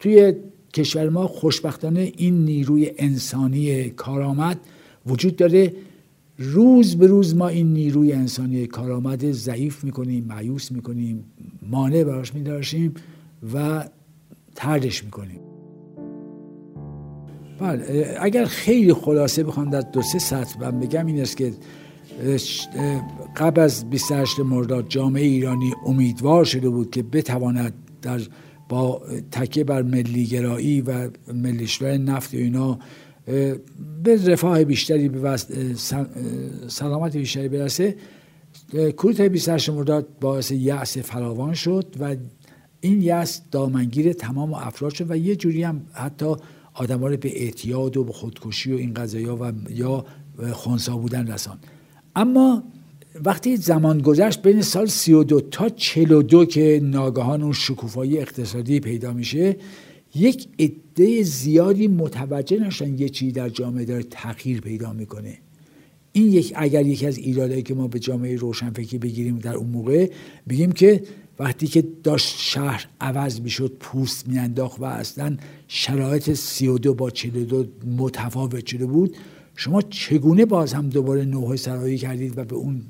توی 0.00 0.34
کشور 0.74 1.08
ما 1.08 1.26
خوشبختانه 1.26 2.12
این 2.16 2.44
نیروی 2.44 2.90
انسانی 2.98 3.90
کارآمد 3.90 4.60
وجود 5.06 5.36
داره 5.36 5.72
روز 6.42 6.96
به 6.96 7.06
روز 7.06 7.36
ما 7.36 7.48
این 7.48 7.72
نیروی 7.72 8.12
انسانی 8.12 8.66
کارآمد 8.66 9.32
ضعیف 9.32 9.84
می‌کنیم 9.84 10.24
معیوس 10.24 10.72
می‌کنیم 10.72 11.24
مانع 11.70 12.04
براش 12.04 12.34
میداشیم 12.34 12.94
و 13.54 13.84
تردش 14.54 15.04
می‌کنیم. 15.04 15.40
بله 17.58 18.16
اگر 18.20 18.44
خیلی 18.44 18.92
خلاصه 18.92 19.44
بخوام 19.44 19.70
در 19.70 19.80
دو 19.80 20.02
سه 20.02 20.18
سطح 20.18 20.60
من 20.60 20.80
بگم 20.80 21.06
این 21.06 21.20
است 21.20 21.36
که 21.36 21.52
قبل 23.36 23.60
از 23.60 23.90
28 23.90 24.40
مرداد 24.40 24.88
جامعه 24.88 25.22
ایرانی 25.22 25.72
امیدوار 25.86 26.44
شده 26.44 26.68
بود 26.68 26.90
که 26.90 27.02
بتواند 27.02 27.74
در 28.02 28.20
با 28.68 29.02
تکیه 29.30 29.64
بر 29.64 29.82
ملیگرایی 29.82 30.80
و 30.80 31.10
ملیشور 31.34 31.96
نفت 31.96 32.34
و 32.34 32.36
اینا 32.36 32.78
به 34.02 34.26
رفاه 34.26 34.64
بیشتری 34.64 35.08
به 35.08 35.36
سلامت 36.68 37.16
بیشتری 37.16 37.48
برسه 37.48 37.96
کودتای 38.96 39.28
28 39.28 39.70
مرداد 39.70 40.06
باعث 40.20 40.50
یأس 40.50 40.98
فراوان 40.98 41.54
شد 41.54 41.94
و 42.00 42.16
این 42.80 43.02
یأس 43.02 43.40
دامنگیر 43.50 44.12
تمام 44.12 44.54
افراد 44.54 44.94
شد 44.94 45.10
و 45.10 45.16
یه 45.16 45.36
جوری 45.36 45.62
هم 45.62 45.86
حتی 45.92 46.34
آدم 46.74 47.04
رو 47.04 47.16
به 47.16 47.42
اعتیاد 47.42 47.96
و 47.96 48.04
به 48.04 48.12
خودکشی 48.12 48.72
و 48.72 48.76
این 48.76 48.94
قضايا 48.94 49.36
و 49.36 49.52
یا 49.70 50.04
خونسا 50.52 50.96
بودن 50.96 51.32
رسان 51.32 51.58
اما 52.16 52.62
وقتی 53.24 53.56
زمان 53.56 53.98
گذشت 53.98 54.42
بین 54.42 54.62
سال 54.62 54.86
32 54.86 55.40
تا 55.40 55.68
42 55.68 56.44
که 56.44 56.80
ناگهان 56.82 57.42
اون 57.42 57.52
شکوفایی 57.52 58.18
اقتصادی 58.18 58.80
پیدا 58.80 59.12
میشه 59.12 59.56
یک 60.14 60.48
عده 60.58 61.22
زیادی 61.22 61.88
متوجه 61.88 62.58
نشدن 62.58 62.98
یه 62.98 63.08
چیزی 63.08 63.32
در 63.32 63.48
جامعه 63.48 63.84
داره 63.84 64.02
تغییر 64.02 64.60
پیدا 64.60 64.92
می‌کنه. 64.92 65.38
این 66.12 66.32
یک 66.32 66.52
اگر 66.56 66.86
یکی 66.86 67.06
از 67.06 67.18
ایرادایی 67.18 67.62
که 67.62 67.74
ما 67.74 67.88
به 67.88 67.98
جامعه 67.98 68.36
روشنفکری 68.36 68.98
بگیریم 68.98 69.38
در 69.38 69.54
اون 69.54 69.70
موقع 69.70 70.10
بگیم 70.48 70.72
که 70.72 71.02
وقتی 71.38 71.66
که 71.66 71.84
داشت 72.02 72.34
شهر 72.38 72.86
عوض 73.00 73.40
می‌شد 73.40 73.76
پوست 73.80 74.28
میانداخت 74.28 74.80
و 74.80 74.84
اصلا 74.84 75.36
شرایط 75.68 76.32
32 76.32 76.94
با 76.94 77.10
42 77.10 77.64
متفاوت 77.96 78.66
شده 78.66 78.86
بود 78.86 79.16
شما 79.56 79.82
چگونه 79.82 80.44
باز 80.44 80.72
هم 80.72 80.88
دوباره 80.88 81.24
نوع 81.24 81.56
سرایی 81.56 81.98
کردید 81.98 82.38
و 82.38 82.44
به 82.44 82.56
اون 82.56 82.82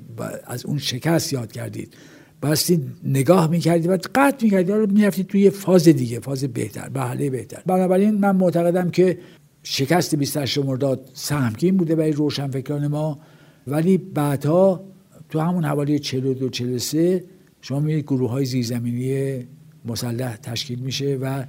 از 0.45 0.65
اون 0.65 0.77
شکست 0.77 1.33
یاد 1.33 1.51
کردید؟ 1.51 1.93
باستی 2.43 2.81
نگاه 3.03 3.49
می‌کردید 3.49 3.89
و 3.89 3.97
قطع 4.15 4.43
می‌کردید 4.43 4.71
رو 4.71 4.91
می‌رفتید 4.91 5.27
توی 5.27 5.49
فاز 5.49 5.83
دیگه 5.83 6.19
فاز 6.19 6.43
بهتر 6.43 6.89
مرحله 6.95 7.29
بهتر. 7.29 7.61
بنابراین 7.65 8.11
من 8.11 8.35
معتقدم 8.35 8.89
که 8.89 9.17
شکست 9.63 10.15
28 10.15 10.57
مرداد 10.57 11.09
سهمگین 11.13 11.77
بوده 11.77 11.95
برای 11.95 12.11
روشنفکران 12.11 12.87
ما. 12.87 13.19
ولی 13.67 13.97
بعدها 13.97 14.83
تو 15.29 15.39
همون 15.39 15.65
حوالی 15.65 15.99
42 15.99 16.49
43 16.49 17.23
شما 17.61 17.79
می‌بینید 17.79 18.05
گروه 18.05 18.29
های 18.29 18.45
زیرزمینی 18.45 19.47
مسلح 19.85 20.35
تشکیل 20.35 20.79
میشه 20.79 21.17
و 21.21 21.43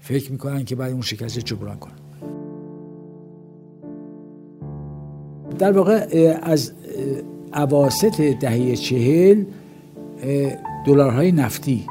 فکر 0.00 0.32
می‌کنن 0.32 0.64
که 0.64 0.76
بعد 0.76 0.92
اون 0.92 1.02
شکست 1.02 1.38
جبران 1.38 1.78
کنن. 1.78 1.94
در 5.58 5.72
واقع 5.72 6.06
از 6.42 6.72
عواست 7.52 8.20
دهه 8.20 8.76
چهل 8.76 9.44
دلارهای 10.86 11.32
نفتی 11.32 11.86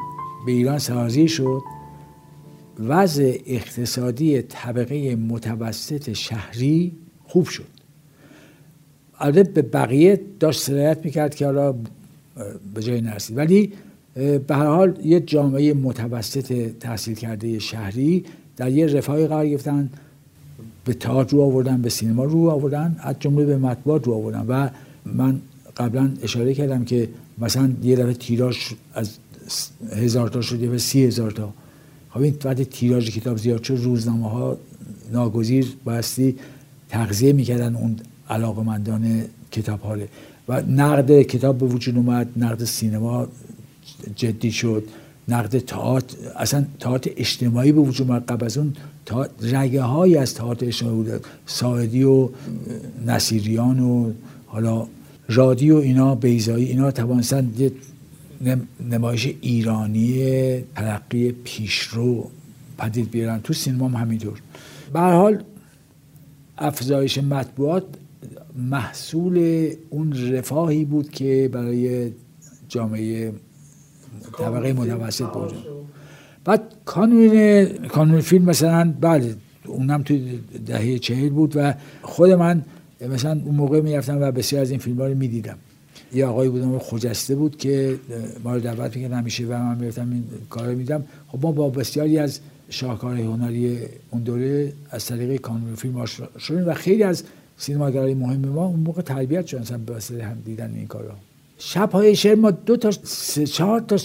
به 0.45 0.51
ایران 0.51 0.79
سرازی 0.79 1.27
شد. 1.27 1.61
وضع 2.79 3.37
اقتصادی 3.45 4.41
طبقه 4.41 5.15
متوسط 5.15 6.13
شهری 6.13 6.91
خوب 7.23 7.45
شد. 7.45 7.67
البته 9.19 9.51
به 9.51 9.61
بقیه 9.61 10.21
داشت 10.39 10.61
سرایت 10.61 11.05
می‌کرد 11.05 11.35
که 11.35 11.45
حالا 11.45 11.75
به 12.73 12.81
جای 12.81 13.01
نرسید. 13.01 13.37
ولی 13.37 13.73
به 14.15 14.55
هر 14.55 14.65
حال 14.65 14.99
یه 15.03 15.19
جامعه 15.19 15.73
متوسط 15.73 16.71
تحصیل 16.79 17.15
کرده 17.15 17.59
شهری 17.59 18.25
در 18.57 18.71
یه 18.71 18.85
رفاهی 18.85 19.27
قرار 19.27 19.47
گرفتن 19.47 19.89
به 20.85 20.93
تئاتر 20.93 21.37
رو 21.37 21.43
آوردن 21.43 21.81
به 21.81 21.89
سینما 21.89 22.23
رو 22.23 22.49
آوردن 22.49 22.95
از 22.99 23.15
جمله 23.19 23.45
به 23.45 23.57
مطبوعات 23.57 24.07
رو 24.07 24.13
آوردن. 24.13 24.45
و 24.47 24.69
من 25.05 25.41
قبلا 25.77 26.11
اشاره 26.23 26.53
کردم 26.53 26.85
که 26.85 27.09
مثلا 27.37 27.71
یه 27.83 27.95
دفعه 27.95 28.13
تیراژ 28.13 28.57
از 28.93 29.09
هزار 29.91 30.29
تا 30.29 30.41
شد 30.41 30.57
به 30.57 30.77
سی 30.77 31.03
هزار 31.03 31.31
تا. 31.31 31.53
خب 32.09 32.21
این 32.21 32.35
وقتی 32.45 32.65
تیراژ 32.65 33.09
کتاب 33.09 33.37
زیاد 33.37 33.63
شد 33.63 33.73
روزنامه 33.73 34.29
ها 34.29 34.57
ناگزیر 35.11 35.67
باستی 35.83 36.35
تغذیه 36.89 37.33
می‌کردن 37.33 37.75
اون 37.75 37.95
علاقمندان 38.29 39.25
کتاب 39.51 39.81
ها 39.81 39.97
و 40.47 40.61
نقد 40.61 41.21
کتاب 41.21 41.57
به 41.57 41.65
وجود 41.65 41.95
اومد 41.95 42.27
نقد 42.37 42.63
سینما 42.63 43.27
جدی 44.15 44.51
شد 44.51 44.83
نقد 45.27 45.59
تئاتر 45.59 46.17
اصلا 46.35 46.65
تئاتر 46.79 47.11
اجتماعی 47.17 47.71
به 47.71 47.81
وجود 47.81 48.07
اومد. 48.07 48.25
قبل 48.25 48.45
از 48.45 48.57
اون 48.57 48.73
رگه 49.41 49.81
های 49.81 50.17
از 50.17 50.33
تئاتر 50.33 50.65
اجتماعی 50.65 50.95
بود 50.95 51.25
ساعدی 51.45 52.03
و 52.03 52.29
نصیریان 53.05 53.79
و 53.79 54.11
حالا 54.45 54.87
رادیو 55.29 55.75
اینا 55.75 56.15
بیزایی 56.15 56.65
اینا 56.65 56.91
توانستن 56.91 57.53
یه 57.57 57.71
نمایش 58.89 59.27
ایرانی 59.41 60.61
ترقی 60.75 61.31
پیشرو 61.31 62.29
پدید 62.77 63.11
بیارن. 63.11 63.41
تو 63.41 63.53
سینما 63.53 63.87
هم 63.87 63.95
همینطور. 63.95 64.41
به 64.93 64.99
حال 64.99 65.43
افزایش 66.57 67.17
مطبوعات 67.17 67.83
محصول 68.55 69.67
اون 69.89 70.33
رفاهی 70.33 70.85
بود 70.85 71.11
که 71.11 71.49
برای 71.53 72.11
جامعه 72.69 73.33
طبقه 74.37 74.73
متوسط 74.73 75.25
بود. 75.25 75.53
بعد 76.45 76.61
کانون 76.85 77.63
کانون 77.87 78.21
فیلم 78.21 78.45
مثلا 78.45 78.93
بله 79.01 79.35
اونم 79.65 80.03
تو 80.03 80.17
دهه 80.65 80.99
چهل 80.99 81.29
بود 81.29 81.53
و 81.55 81.73
خود 82.01 82.29
من 82.29 82.63
مثلا 83.07 83.41
اون 83.45 83.55
موقع 83.55 83.81
می‌رفتم 83.81 84.21
و 84.21 84.31
بسیار 84.31 84.61
از 84.61 84.69
این 84.69 84.79
فیلم 84.79 84.97
ها 84.97 85.07
رو 85.07 85.15
می‌دیدم. 85.15 85.57
یه 86.13 86.25
آقایی 86.25 86.49
بودم 86.49 86.79
خجسته 86.79 87.35
بود 87.35 87.57
که 87.57 87.95
ما 88.43 88.53
رو 88.53 88.59
دعوت 88.59 88.95
می‌کرد 88.95 89.11
همیشه 89.11 89.45
و 89.45 89.49
من 89.49 89.77
می‌رفتم 89.77 90.11
این 90.11 90.23
کار 90.49 90.67
رو 90.67 90.77
میدم 90.77 91.03
خب 91.27 91.39
ما 91.41 91.51
با 91.51 91.69
بسیاری 91.69 92.17
از 92.17 92.39
شاهکار 92.69 93.17
هنری 93.17 93.79
اون 94.11 94.23
دوره 94.23 94.73
از 94.89 95.05
طریق 95.05 95.41
کانون 95.41 95.75
فیلم 95.75 95.97
آشنا 95.97 96.27
شدیم 96.39 96.67
و 96.67 96.73
خیلی 96.73 97.03
از 97.03 97.23
سینماگرای 97.57 98.13
مهم 98.13 98.45
ما 98.45 98.65
اون 98.65 98.79
موقع 98.79 99.01
تربیت 99.01 99.45
شدن 99.47 99.61
مثلا 99.61 99.77
به 99.77 100.23
هم 100.25 100.37
دیدن 100.45 100.73
این 100.75 100.87
کارا. 100.87 101.15
شب 101.57 101.91
های 101.91 102.15
شعر 102.15 102.35
ما 102.35 102.51
دو 102.51 102.77
تا 102.77 102.91
سه 103.03 103.45
چهار 103.45 103.79
تا 103.79 103.97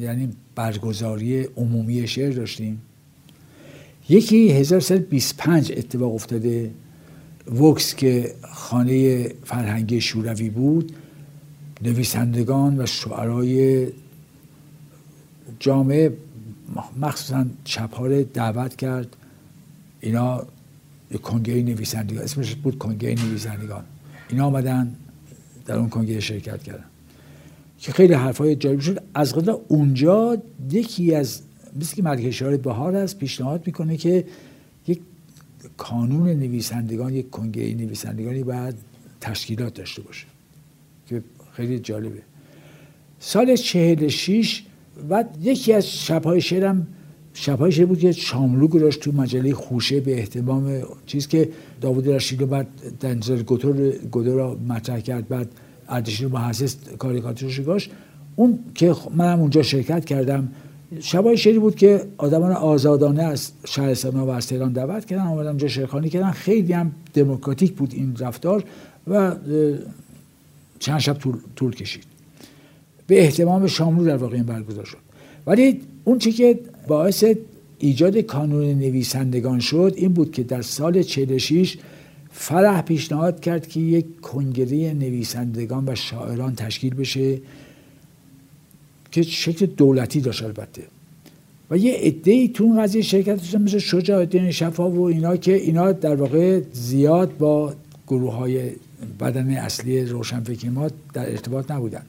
یعنی 0.00 0.28
برگزاری 0.54 1.48
عمومی 1.56 2.08
شعر 2.08 2.32
داشتیم. 2.32 2.82
یکی 4.08 4.52
1325 4.52 5.72
اتفاق 5.76 6.14
افتاده. 6.14 6.70
وکس 7.46 7.94
که 7.94 8.34
خانه 8.52 9.28
فرهنگی 9.44 10.00
شوروی 10.00 10.50
بود 10.50 10.92
نویسندگان 11.82 12.80
و 12.80 12.86
شعرای 12.86 13.86
جامعه 15.60 16.12
مخصوصا 17.00 17.46
چپاره 17.64 18.24
دعوت 18.24 18.76
کرد. 18.76 19.16
اینا 20.00 20.46
کنگره 21.22 21.62
نویسندگان 21.62 22.24
اسمش 22.24 22.54
بود 22.54 22.78
کنگره 22.78 23.14
نویسندگان. 23.24 23.84
اینا 24.28 24.46
آمدن 24.46 24.94
در 25.66 25.76
اون 25.76 25.88
کنگره 25.88 26.20
شرکت 26.20 26.62
کردن. 26.62 26.84
که 27.78 27.92
خیلی 27.92 28.14
حرفای 28.14 28.56
جالب 28.56 28.80
شد. 28.80 29.02
از 29.14 29.34
قضا 29.34 29.60
اونجا 29.68 30.42
یکی 30.70 31.14
از 31.14 31.42
مثل 31.80 32.16
که 32.16 32.30
شعار 32.30 32.56
بهار 32.56 32.96
است 32.96 33.18
پیشنهاد 33.18 33.66
می‌کنه 33.66 33.96
که 33.96 34.24
کانون 35.76 36.28
نویسندگان 36.28 37.14
یک 37.14 37.30
کنگره 37.30 37.74
نویسندگانی 37.74 38.42
باید 38.42 38.74
تشکیلات 39.20 39.74
داشته 39.74 40.02
باشه 40.02 40.26
که 41.06 41.22
خیلی 41.52 41.78
جالبه. 41.78 42.22
سال 43.20 43.56
چهل 43.56 44.08
شیش 44.08 44.64
و 45.10 45.24
یکی 45.40 45.72
از 45.72 45.86
شبهای 45.86 46.40
شعرم 46.40 46.86
شبهای 47.34 47.72
شعر 47.72 47.86
بود 47.86 47.98
که 47.98 48.12
شاملو 48.12 48.68
گذاشت 48.68 49.00
تو 49.00 49.12
مجله 49.12 49.54
خوشه 49.54 50.00
به 50.00 50.18
احتمام 50.18 50.82
چیز 51.06 51.28
که 51.28 51.48
داوود 51.80 52.08
رشید 52.08 52.48
بعد 52.48 52.66
دنزل 53.00 53.42
گودر 54.10 54.30
را 54.30 54.58
مطرح 54.68 55.00
کرد 55.00 55.28
بعد 55.28 55.48
اردشیر 55.88 56.28
با 56.28 56.38
حسیس 56.38 56.76
کاریکاتورش 56.98 57.60
گاش 57.60 57.90
اون 58.36 58.58
که 58.74 58.94
منم 59.14 59.40
اونجا 59.40 59.62
شرکت 59.62 60.04
کردم 60.04 60.48
شبای 61.00 61.36
شعری 61.36 61.58
بود 61.58 61.76
که 61.76 62.04
آدمان 62.18 62.52
آزادانه 62.52 63.22
از 63.22 63.52
شهرستان 63.66 64.16
و 64.16 64.28
از 64.28 64.46
تهران 64.46 64.72
دعوت 64.72 65.04
کردن 65.04 65.22
آمدن 65.22 65.48
اونجا 65.48 65.68
شرخانی 65.68 66.08
کردن. 66.08 66.30
خیلی 66.30 66.72
هم 66.72 66.92
دموکراتیک 67.14 67.72
بود 67.72 67.94
این 67.94 68.16
رفتار 68.18 68.64
و 69.06 69.34
چند 70.78 70.98
شب 70.98 71.18
طول, 71.18 71.34
طول 71.56 71.74
کشید. 71.74 72.04
به 73.06 73.20
احتمام 73.22 73.66
شاملو 73.66 74.04
در 74.04 74.16
واقع 74.16 74.34
این 74.34 74.44
برگزار 74.44 74.84
شد. 74.84 74.98
ولی 75.46 75.80
اون 76.04 76.18
چی 76.18 76.32
که 76.32 76.58
باعث 76.88 77.24
ایجاد 77.78 78.18
کانون 78.18 78.64
نویسندگان 78.64 79.60
شد 79.60 79.94
این 79.96 80.12
بود 80.12 80.32
که 80.32 80.42
در 80.42 80.62
سال 80.62 81.02
46 81.02 81.78
فرح 82.30 82.82
پیشنهاد 82.82 83.40
کرد 83.40 83.68
که 83.68 83.80
یک 83.80 84.20
کنگره 84.20 84.94
نویسندگان 84.94 85.84
و 85.88 85.94
شاعران 85.94 86.54
تشکیل 86.54 86.94
بشه. 86.94 87.38
که 89.12 89.22
شکل 89.22 89.66
دولتی 89.66 90.20
داشت 90.20 90.42
البته. 90.42 90.82
و 91.70 91.76
یه 91.76 91.92
عده 91.92 92.48
تو 92.48 92.64
اون 92.64 92.82
قضیه 92.82 93.02
شرکت 93.02 93.36
داشتن 93.36 93.62
مثل 93.62 93.78
شجاع 93.78 94.18
الدین 94.18 94.50
شفا 94.50 94.90
و 94.90 95.00
اینا 95.00 95.36
که 95.36 95.54
اینا 95.54 95.92
در 95.92 96.14
واقع 96.14 96.60
زیاد 96.72 97.36
با 97.36 97.74
گروه 98.08 98.34
های 98.34 98.70
بدن 99.20 99.50
اصلی 99.50 100.04
روشنفکر 100.04 100.70
ما 100.70 100.88
در 101.12 101.30
ارتباط 101.30 101.70
نبودن. 101.70 102.02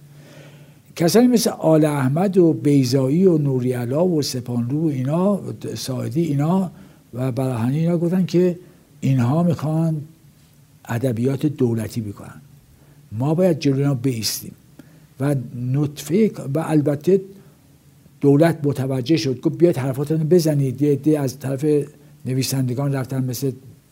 کسانی 0.96 1.28
مثل 1.28 1.50
آل 1.50 1.86
احمد 1.86 2.38
و 2.38 2.54
بیزایی 2.54 3.26
و 3.26 3.38
نوریالا 3.38 4.06
و 4.06 4.22
سپانلو 4.22 4.82
و 4.82 4.88
اینا 4.88 5.40
ساعدی 5.76 6.22
اینا 6.22 6.72
و 7.14 7.32
براهنی 7.32 7.80
اینا 7.80 7.98
گفتن 7.98 8.26
که 8.26 8.60
اینها 9.02 9.44
می‌خوان 9.44 10.02
ادبیات 10.86 11.46
دولتی 11.46 12.02
بکنن. 12.02 12.42
ما 13.12 13.34
باید 13.34 13.60
جلوی 13.60 13.96
بیستیم. 13.96 14.52
و 15.24 15.36
نطفه 15.56 16.32
و 16.56 16.60
البته 16.60 17.22
دولت 18.22 18.60
متوجه 18.64 19.18
شد. 19.18 19.42
گفت 19.42 19.58
بیاید 19.58 19.78
حرفاتون 19.78 20.18
بزنید. 20.18 20.82
یه 20.82 20.92
عده 20.92 21.20
از 21.20 21.40
طرف 21.40 21.66
نویسندگان 22.26 22.94
رفتن 22.94 23.24
مثل 23.24 23.52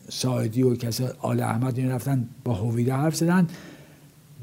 ساعدی 0.10 0.64
و 0.64 0.76
کسی 0.76 1.04
آل 1.20 1.40
احمد 1.40 1.78
این 1.78 1.92
رفتن 1.92 2.28
با 2.44 2.54
هویده 2.54 2.94
حرف 2.94 3.16
زدن. 3.16 3.48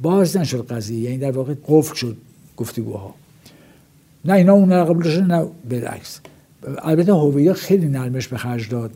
باز 0.02 0.36
نشد 0.36 0.66
قضیه. 0.66 1.00
یعنی 1.00 1.18
در 1.18 1.30
واقع 1.30 1.54
قفل 1.68 1.94
شد 1.94 2.16
گفتگوها. 2.56 3.14
نه 4.24 4.32
اینا 4.32 4.52
اون 4.52 4.84
قبول 4.84 5.04
داشتن 5.04 5.26
نه 5.26 5.46
برعکس. 5.70 6.20
البته 6.78 7.12
هویدا 7.12 7.52
خیلی 7.52 7.88
نرمش 7.88 8.28
به 8.28 8.36
خرج 8.36 8.68
داد 8.68 8.90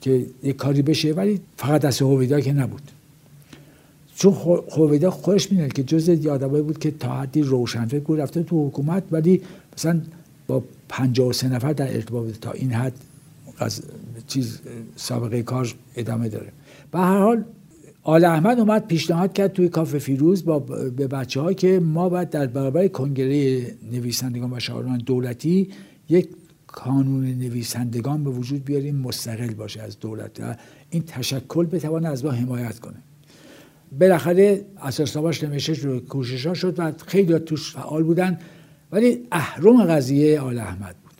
که 0.00 0.26
یک 0.42 0.56
کاری 0.56 0.82
بشه 0.82 1.12
ولی 1.12 1.40
فقط 1.56 1.84
از 1.84 2.02
هویدا 2.02 2.40
که 2.40 2.52
نبود. 2.52 2.90
چون 4.24 4.62
هویدا 4.76 5.10
خودش 5.10 5.52
می‌دونه 5.52 5.68
که 5.68 5.82
جز 5.82 6.08
یادوایی 6.08 6.62
بود 6.62 6.78
که 6.78 6.90
تا 6.90 7.12
حدی 7.12 7.42
روشنفکر 7.42 8.00
بود 8.00 8.20
رفته 8.20 8.42
تو 8.42 8.68
حکومت 8.68 9.02
ولی 9.10 9.42
مثلا 9.76 10.00
با 10.46 10.62
53 10.88 11.48
نفر 11.48 11.72
در 11.72 11.94
ارتباط 11.94 12.26
تا 12.40 12.52
این 12.52 12.72
حد 12.72 12.92
چیز 14.26 14.60
سابقه 14.96 15.42
کار 15.42 15.74
ادامه 15.96 16.28
داره. 16.28 16.52
به 16.92 16.98
هر 16.98 17.18
حال 17.18 17.44
آل 18.02 18.24
احمد 18.24 18.58
اومد 18.58 18.86
پیشنهاد 18.86 19.32
کرد 19.32 19.52
توی 19.52 19.68
کافه 19.68 19.98
فیروز 19.98 20.44
با 20.44 20.58
به 20.58 21.06
بچه 21.06 21.40
ها 21.40 21.52
که 21.52 21.80
ما 21.80 22.08
باید 22.08 22.30
در 22.30 22.46
برابر 22.46 22.88
کنگره 22.88 23.66
نویسندگان 23.92 24.52
و 24.52 24.60
شاعران 24.60 24.98
دولتی 24.98 25.70
یک 26.08 26.28
کانون 26.66 27.24
نویسندگان 27.24 28.24
به 28.24 28.30
وجود 28.30 28.64
بیاریم 28.64 28.96
مستقل 28.96 29.54
باشه 29.54 29.82
از 29.82 30.00
دولت. 30.00 30.58
این 30.90 31.02
تشکل 31.02 31.66
بتوانه 31.66 32.08
از 32.08 32.24
ما 32.24 32.30
حمایت 32.30 32.78
کنه. 32.78 32.96
بالاخره 34.00 34.64
اساسنامه‌اش 34.82 35.44
نوشته 35.44 35.82
رو 35.82 36.00
کوشش 36.00 36.46
ها 36.46 36.54
شد 36.54 36.74
و 36.78 36.92
خیلی 37.06 37.38
توش 37.38 37.72
فعال 37.72 38.02
بودن. 38.02 38.38
ولی 38.92 39.26
اهرم 39.32 39.84
قضیه 39.84 40.40
آل 40.40 40.58
احمد 40.58 40.96
بود. 41.02 41.14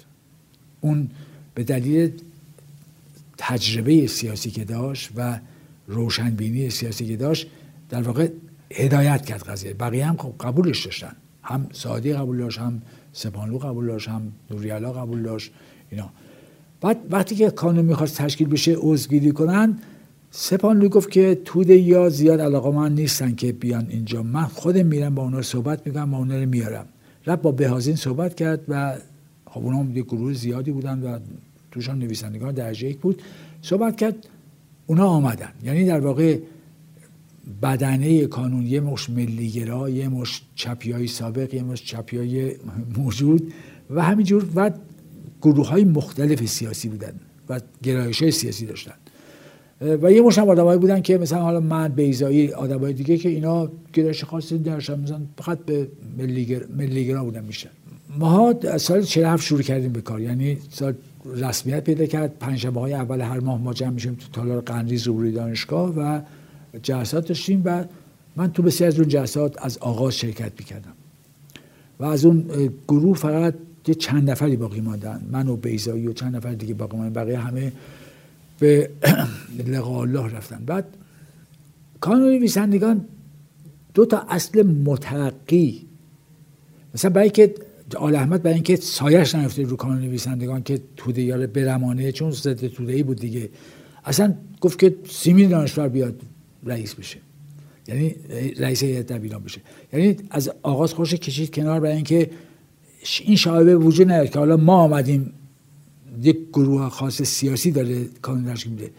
اون 0.80 1.10
به 1.54 1.64
دلیل 1.64 2.10
تجربه 3.38 4.06
سیاسی 4.06 4.50
که 4.50 4.64
داشت 4.64 5.10
و 5.16 5.38
روشنبینی 5.86 6.70
سیاسی 6.70 7.06
که 7.06 7.16
داشت 7.16 7.46
در 7.88 8.02
واقع 8.02 8.28
هدایت 8.72 9.24
کرد 9.24 9.42
قضیه. 9.42 9.74
بقیه 9.74 10.06
هم 10.06 10.16
خب 10.16 10.34
قبولش 10.40 10.84
داشتن. 10.84 11.16
هم 11.42 11.66
سعادی 11.72 12.12
قبول 12.12 12.38
داشت 12.38 12.58
هم 12.58 12.82
سپانلو 13.12 13.58
قبول 13.58 13.86
داشت 13.86 14.08
هم 14.08 14.32
نوریالا 14.50 14.92
قبول 14.92 15.22
داشت 15.22 15.52
اینا. 15.90 16.10
بعد 16.80 16.98
وقتی 17.10 17.34
که 17.34 17.50
کانون 17.50 17.84
می‌خواست 17.84 18.16
تشکیل 18.16 18.48
بشه 18.48 18.74
عضوگیری 18.78 19.30
کنن 19.30 19.78
سپانلو 20.36 20.88
گفت 20.88 21.10
که 21.10 21.40
توده 21.44 21.76
یا 21.76 22.08
زیاد 22.08 22.40
علاقه 22.40 22.70
من 22.70 22.94
نیستن 22.94 23.34
که 23.34 23.52
بیان 23.52 23.86
اینجا. 23.90 24.22
من 24.22 24.44
خودم 24.44 24.86
میرم 24.86 25.14
با 25.14 25.22
اونا 25.22 25.42
صحبت 25.42 25.86
می‌کنم 25.86 26.10
با 26.10 26.16
اونا 26.16 26.38
رو 26.38 26.48
میارم. 26.48 26.86
رفت 27.26 27.42
با 27.42 27.52
بهازین 27.52 27.96
صحبت 27.96 28.34
کرد 28.34 28.60
و 28.68 28.96
خب 29.46 29.64
اونا 29.64 29.92
یه 29.94 30.02
گروه 30.02 30.32
زیادی 30.32 30.70
بودن 30.70 31.02
و 31.02 31.18
توشان 31.70 31.98
نویسندگان 31.98 32.54
درجه 32.54 32.88
یک 32.88 32.98
بود. 32.98 33.22
صحبت 33.62 33.96
کرد 33.96 34.26
اونا 34.86 35.06
آمدن. 35.06 35.52
یعنی 35.64 35.84
در 35.84 36.00
واقع 36.00 36.38
بدنه 37.62 38.26
کانون 38.26 38.66
یه 38.66 38.80
مش 38.80 39.10
ملیگرا 39.10 39.88
یه 39.88 40.08
مش 40.08 40.42
چپی 40.54 41.06
سابق 41.06 41.54
یه 41.54 41.62
مش 41.62 41.84
چپی 41.84 42.52
موجود 42.96 43.52
و 43.90 44.02
همینجور 44.02 44.46
و 44.54 44.70
گروه 45.42 45.68
های 45.68 45.84
مختلف 45.84 46.46
سیاسی 46.46 46.88
بودن 46.88 47.12
و 47.48 47.60
گرایش 47.82 48.22
های 48.22 48.30
سیاسی 48.30 48.66
داشتن. 48.66 49.03
و 49.80 50.12
یه 50.12 50.22
مش 50.22 50.38
هم 50.38 50.48
آدمایی 50.48 50.78
بودن 50.78 51.00
که 51.00 51.18
مثلا 51.18 51.42
حالا 51.42 51.60
من 51.60 51.88
بیزایی 51.88 52.52
آدمای 52.52 52.92
دیگه 52.92 53.16
که 53.16 53.28
اینا 53.28 53.68
گرایش 53.92 54.24
خاصی 54.24 54.58
داشتن 54.58 55.00
مثلا 55.00 55.20
فقط 55.38 55.58
به 55.58 55.88
ملیگر 56.18 56.62
ملیگرا 56.76 57.24
بودن 57.24 57.44
میشن 57.44 57.70
ما 58.18 58.54
سال 58.76 59.02
47 59.02 59.44
شروع 59.44 59.62
کردیم 59.62 59.92
به 59.92 60.00
کار. 60.00 60.20
یعنی 60.20 60.58
سال 60.70 60.94
رسمیت 61.24 61.84
پیدا 61.84 62.06
کرد 62.06 62.38
پنجشنبه 62.40 62.80
های 62.80 62.92
اول 62.92 63.20
هر 63.20 63.40
ماه 63.40 63.60
ما 63.60 63.72
جمع 63.74 63.90
میشیم 63.90 64.14
تو 64.14 64.26
تالار 64.32 64.60
قندیز 64.60 65.06
روبروی 65.06 65.32
دانشگاه 65.32 65.94
و 65.96 66.20
جلسات 66.82 67.28
داشتیم 67.28 67.62
و 67.64 67.84
من 68.36 68.52
تو 68.52 68.62
بسیار 68.62 68.88
از 68.88 68.98
اون 68.98 69.08
جلسات 69.08 69.64
از 69.64 69.78
آغاز 69.78 70.16
شرکت 70.16 70.52
می‌کردم. 70.58 70.92
و 72.00 72.04
از 72.04 72.24
اون 72.24 72.44
گروه 72.88 73.16
فقط 73.16 73.54
یه 73.86 73.94
چند 73.94 74.30
نفری 74.30 74.56
باقی 74.56 74.80
ماندن. 74.80 75.26
من 75.32 75.48
و 75.48 75.56
بیزایی 75.56 76.06
و 76.06 76.12
چند 76.12 76.36
نفر 76.36 76.52
دیگه 76.52 76.74
باقی 76.74 76.96
ماندن. 76.96 77.22
بقیه 77.22 77.38
همه 77.38 77.72
به 78.58 78.90
لقاء 79.66 80.00
الله 80.00 80.36
رفتن. 80.36 80.64
بعد 80.64 80.84
کانون 82.00 82.28
نویسندگان 82.28 83.04
دو 83.94 84.06
تا 84.06 84.18
اصل 84.28 84.62
مترقی 84.62 85.86
مثلا 86.94 87.10
برای 87.10 87.30
که 87.30 87.54
آل 87.96 88.16
احمد 88.16 88.42
برای 88.42 88.54
اینکه 88.54 88.76
سایش 88.76 89.34
نیفته 89.34 89.62
رو 89.62 89.76
کانون 89.76 90.00
نویسندگان 90.00 90.62
که 90.62 90.80
توده 90.96 91.22
یار 91.22 91.46
برمانه 91.46 92.12
چون 92.12 92.30
ضد 92.30 92.66
توده 92.66 92.92
ای 92.92 93.02
بود 93.02 93.20
دیگه. 93.20 93.48
اصلا 94.04 94.34
گفت 94.60 94.78
که 94.78 94.96
سیمین 95.08 95.48
دانشور 95.48 95.88
بیاد 95.88 96.20
رئیس 96.64 96.94
بشه. 96.94 97.18
یعنی 97.88 98.14
رئیس 98.58 98.82
هیئت 98.82 99.06
دبیران 99.06 99.42
بشه. 99.42 99.60
یعنی 99.92 100.16
از 100.30 100.50
آغاز 100.62 100.94
خوش 100.94 101.14
کشید 101.14 101.54
کنار 101.54 101.80
برای 101.80 101.94
اینکه 101.94 102.30
این 103.24 103.36
شایبه 103.36 103.76
وجود 103.76 104.10
نداره 104.10 104.28
که 104.28 104.38
حالا 104.38 104.56
ما 104.56 104.76
آمدیم 104.76 105.32
یک 106.22 106.38
گروه 106.52 106.88
خاص 106.88 107.22
سیاسی 107.22 107.70
داره 107.70 108.04
کانون 108.22 108.54
تشکیل 108.54 108.72
میده. 108.72 108.90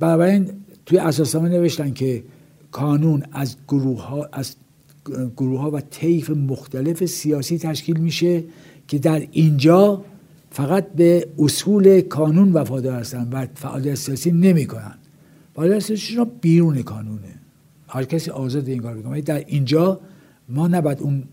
بنابراین 0.00 0.50
توی 0.86 0.98
اساسنامه 0.98 1.48
نوشتن 1.48 1.92
که 1.92 2.22
کانون 2.70 3.22
از 3.32 3.56
گروه 3.68 4.02
ها 4.02 4.28
از 4.32 4.56
گروه 5.36 5.60
ها 5.60 5.70
و 5.70 5.80
طیف 5.80 6.30
مختلف 6.30 7.04
سیاسی 7.04 7.58
تشکیل 7.58 7.96
میشه 7.96 8.44
که 8.88 8.98
در 8.98 9.26
اینجا 9.32 10.04
فقط 10.50 10.92
به 10.92 11.28
اصول 11.38 12.00
کانون 12.00 12.52
وفادار 12.52 13.00
هستن 13.00 13.28
و 13.32 13.46
فعالیت 13.54 13.94
سیاسی 13.94 14.30
نمی‌کنن. 14.30 14.94
فعالیت 15.54 15.78
سیاسی 15.78 16.16
بیرون 16.40 16.82
کانونه. 16.82 17.34
هر 17.88 18.04
کسی 18.04 18.30
آزاد 18.30 18.68
این 18.68 18.78
کار 18.78 18.96
بکنه 18.96 19.20
در 19.20 19.44
اینجا 19.46 20.00
ما 20.48 20.68
نباید 20.68 21.00
اون 21.00 21.24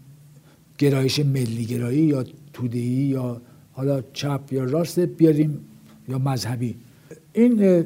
گرایش 0.78 1.20
ملی 1.20 1.66
گرایی 1.66 2.00
یا 2.00 2.26
تودهی 2.54 2.82
یا 2.82 3.42
حالا 3.80 4.02
چپ 4.14 4.42
یا 4.52 4.64
راست 4.64 5.00
بیاریم 5.00 5.60
یا 6.08 6.18
مذهبی. 6.18 6.76
این 7.34 7.86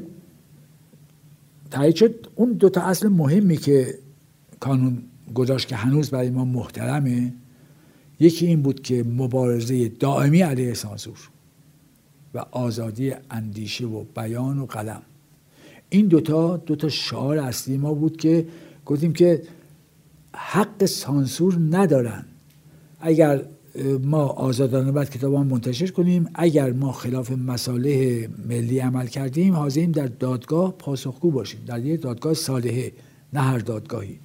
تایید 1.71 1.95
شد. 1.95 2.27
اون 2.35 2.53
دو 2.53 2.69
تا 2.69 2.81
اصل 2.81 3.07
مهمی 3.07 3.57
که 3.57 3.93
کانون 4.59 5.01
گذاشت 5.33 5.67
که 5.67 5.75
هنوز 5.75 6.09
برای 6.09 6.29
ما 6.29 6.45
محترمه 6.45 7.33
یکی 8.19 8.47
این 8.47 8.61
بود 8.61 8.81
که 8.81 9.03
مبارزه 9.03 9.87
دائمی 9.87 10.41
علیه 10.41 10.73
سانسور 10.73 11.17
و 12.33 12.45
آزادی 12.51 13.13
اندیشه 13.31 13.85
و 13.85 14.03
بیان 14.15 14.59
و 14.59 14.65
قلم. 14.65 15.01
این 15.89 16.07
دوتا 16.07 16.57
دوتا 16.57 16.89
شعار 16.89 17.37
اصلی 17.37 17.77
ما 17.77 17.93
بود 17.93 18.17
که 18.17 18.45
گفتیم 18.85 19.13
که 19.13 19.43
حق 20.33 20.85
سانسور 20.85 21.57
ندارن. 21.71 22.25
اگر 22.99 23.41
ما 24.03 24.25
آزادانه 24.25 24.91
باید 24.91 25.09
کتاب 25.09 25.33
منتشر 25.33 25.87
کنیم. 25.87 26.29
اگر 26.33 26.71
ما 26.71 26.91
خلاف 26.91 27.31
مساله 27.31 28.29
ملی 28.47 28.79
عمل 28.79 29.07
کردیم 29.07 29.53
حاضریم 29.53 29.91
در 29.91 30.07
دادگاه 30.07 30.71
پاسخگو 30.71 31.31
باشیم. 31.31 31.59
در 31.67 31.85
یک 31.85 32.01
دادگاه 32.01 32.33
صالحه 32.33 32.91
نه 33.33 33.39
هر 33.39 33.59
دادگاهی. 33.59 34.19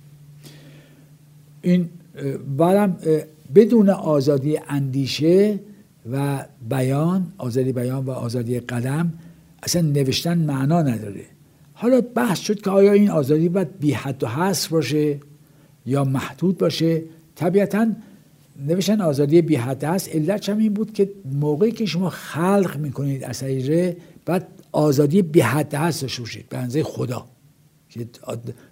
این 1.63 1.89
برم 2.57 2.97
بدون 3.55 3.91
آزادی 3.91 4.59
اندیشه 4.69 5.61
و 6.13 6.45
بیان 6.69 7.33
آزادی 7.39 7.73
بیان 7.73 8.05
و 8.05 8.11
آزادی 8.11 8.61
قلم 8.61 9.13
اصلا 9.63 9.83
نوشتن 9.83 10.39
معنا 10.39 10.83
نداره. 10.83 11.25
حالا 11.73 12.01
بحث 12.01 12.41
شد 12.41 12.61
که 12.61 12.71
آیا 12.71 12.93
این 12.93 13.11
آزادی 13.11 13.49
باید 13.49 13.79
بی 13.79 13.93
حد 13.93 14.25
و 14.25 14.27
حصر 14.27 14.71
باشه 14.71 15.21
یا 15.87 16.05
محدود 16.05 16.59
باشه؟ 16.59 17.03
طبیعتا 17.35 17.87
نوشتن 18.67 19.01
آزادی 19.01 19.43
بی 19.43 19.57
حد 19.57 19.85
هست 19.85 20.09
علتش 20.09 20.49
هم 20.49 20.59
این 20.59 20.75
بود 20.75 20.93
که 20.93 21.11
موقعی 21.33 21.73
که 21.73 21.87
شما 21.87 22.11
خلق 22.11 22.77
می‌کنید 22.77 23.25
اثری 23.25 23.97
بعد 24.25 24.49
آزادی 24.73 25.23
بی 25.23 25.41
حد 25.41 25.69
داشته 25.69 26.23
باشید 26.23 26.49
به 26.49 26.83
خدا. 26.83 27.27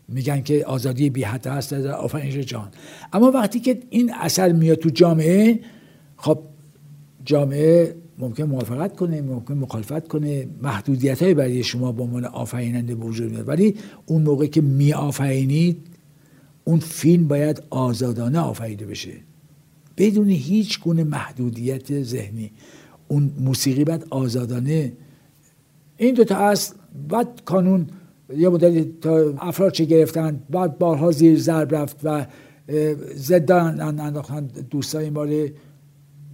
میگن 0.08 0.42
که 0.42 0.64
آزادی 0.64 1.10
بی 1.10 1.22
حد 1.22 1.46
هست 1.46 1.74
در 1.74 1.92
آفرینش 1.92 2.34
جان 2.34 2.68
اما 3.12 3.30
وقتی 3.30 3.60
که 3.60 3.78
این 3.90 4.14
اثر 4.14 4.52
میاد 4.52 4.78
تو 4.78 4.88
جامعه 4.88 5.60
خب 6.16 6.38
جامعه 7.24 7.96
ممکن 8.18 8.42
موافقت 8.44 8.96
کنه 8.96 9.22
ممکن 9.22 9.54
مخالفت 9.54 10.08
کنه 10.08 10.48
محدودیت 10.62 11.22
های 11.22 11.34
برای 11.34 11.62
شما 11.62 11.92
به 11.92 12.02
عنوان 12.02 12.24
آفریننده 12.24 12.94
وجود 12.94 13.30
میاد. 13.30 13.48
ولی 13.48 13.74
اون 14.06 14.22
موقع 14.22 14.46
که 14.46 14.60
می 14.60 14.92
آفرینید 14.92 15.86
اون 16.64 16.78
فیلم 16.78 17.28
باید 17.28 17.62
آزادانه 17.70 18.38
آفریده 18.38 18.86
بشه. 18.86 19.12
بدون 19.96 20.28
هیچ 20.28 20.80
گونه 20.80 21.04
محدودیت 21.04 22.02
ذهنی. 22.02 22.50
اون 23.08 23.32
موسیقی 23.38 23.84
باید 23.84 24.06
آزادانه. 24.10 24.92
این 25.96 26.14
دوتا 26.14 26.36
اصل 26.36 26.74
بعد 27.08 27.42
کانون 27.44 27.86
یه 28.36 28.48
مدتی 28.48 28.92
تا 29.00 29.34
افراد 29.38 29.72
چه 29.72 29.84
گرفتن 29.84 30.40
بعد 30.50 30.78
بارها 30.78 31.10
زیر 31.10 31.38
ضرب 31.38 31.74
رفت 31.74 31.96
و 32.04 32.26
زدان 33.14 33.80
انداختن 33.80 34.46
دوستای 34.70 35.10
مال 35.10 35.48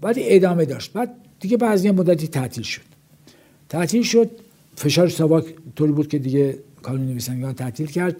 ولی 0.03 0.23
ادامه 0.25 0.65
داشت. 0.65 0.93
بعد 0.93 1.11
دیگه 1.41 1.57
بعضی 1.57 1.91
مدتی 1.91 2.29
تعطیل 2.29 2.65
شد. 2.65 2.83
تعطیل 3.69 4.03
شد. 4.03 4.31
فشار 4.75 5.09
ساواک 5.09 5.45
طوری 5.77 5.93
بود 5.93 6.09
که 6.09 6.19
دیگه 6.19 6.59
کانون 6.83 7.07
نویسندگان 7.07 7.53
تعطیل 7.53 7.87
کرد. 7.87 8.17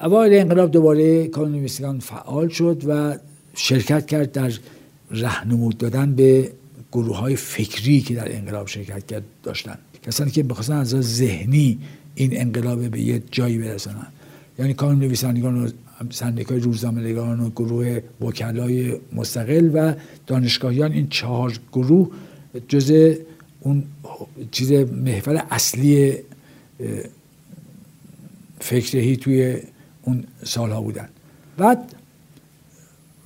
اوایل 0.00 0.40
انقلاب 0.40 0.70
دوباره 0.70 1.28
کانون 1.28 1.52
نویسندگان 1.52 2.00
فعال 2.00 2.48
شد 2.48 2.82
و 2.86 3.18
شرکت 3.54 4.06
کرد 4.06 4.32
در 4.32 4.52
رهنمود 5.10 5.78
دادن 5.78 6.14
به 6.14 6.52
گروه 6.92 7.16
های 7.16 7.36
فکری 7.36 8.00
که 8.00 8.14
در 8.14 8.36
انقلاب 8.36 8.66
شرکت 8.66 9.06
کرد 9.06 9.22
داشتن. 9.42 9.78
کسانی 10.02 10.30
که 10.30 10.42
بخواستن 10.42 10.74
از 10.74 10.88
ذهنی 10.88 11.78
این 12.14 12.40
انقلاب 12.40 12.88
به 12.88 13.00
یه 13.00 13.22
جایی 13.30 13.58
برسانن 13.58 14.06
یعنی 14.58 14.74
کانون 14.74 14.98
نویسندگان 14.98 15.64
و 15.64 15.68
سندیکای 16.10 16.60
روزنامه‌نگاران 16.60 17.40
و 17.40 17.50
گروه 17.50 18.00
وکلای 18.20 18.96
مستقل 19.12 19.70
و 19.74 19.94
دانشگاهیان 20.26 20.92
این 20.92 21.08
چهار 21.08 21.52
گروه 21.72 22.10
جز 22.68 23.16
اون 23.60 23.84
چیز 24.50 24.72
محور 24.72 25.46
اصلی 25.50 26.14
فکرهی 28.60 29.16
توی 29.16 29.56
اون 30.02 30.24
سالها 30.44 30.80
بودن. 30.80 31.08
بعد 31.56 31.94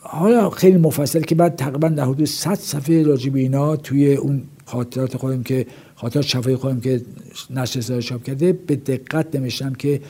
حالا 0.07 0.51
خیلی 0.51 0.77
مفصل 0.77 1.21
که 1.21 1.35
بعد 1.35 1.57
تقریبا 1.57 1.89
در 1.89 2.05
حدود 2.05 2.25
100 2.25 2.55
صفحه 2.55 3.03
راجع 3.03 3.35
اینا 3.35 3.77
توی 3.77 4.15
اون 4.15 4.43
خاطرات 4.65 5.17
خودم 5.17 5.43
که 5.43 5.67
خاطرات 5.95 6.27
شفای 6.27 6.57
خودم 6.57 6.81
که 6.81 7.03
نشر 7.51 8.01
چاپ 8.01 8.23
کرده 8.23 8.53
به 8.53 8.77
دقت 8.77 9.37
نوشتم 9.37 9.75
که 9.75 10.01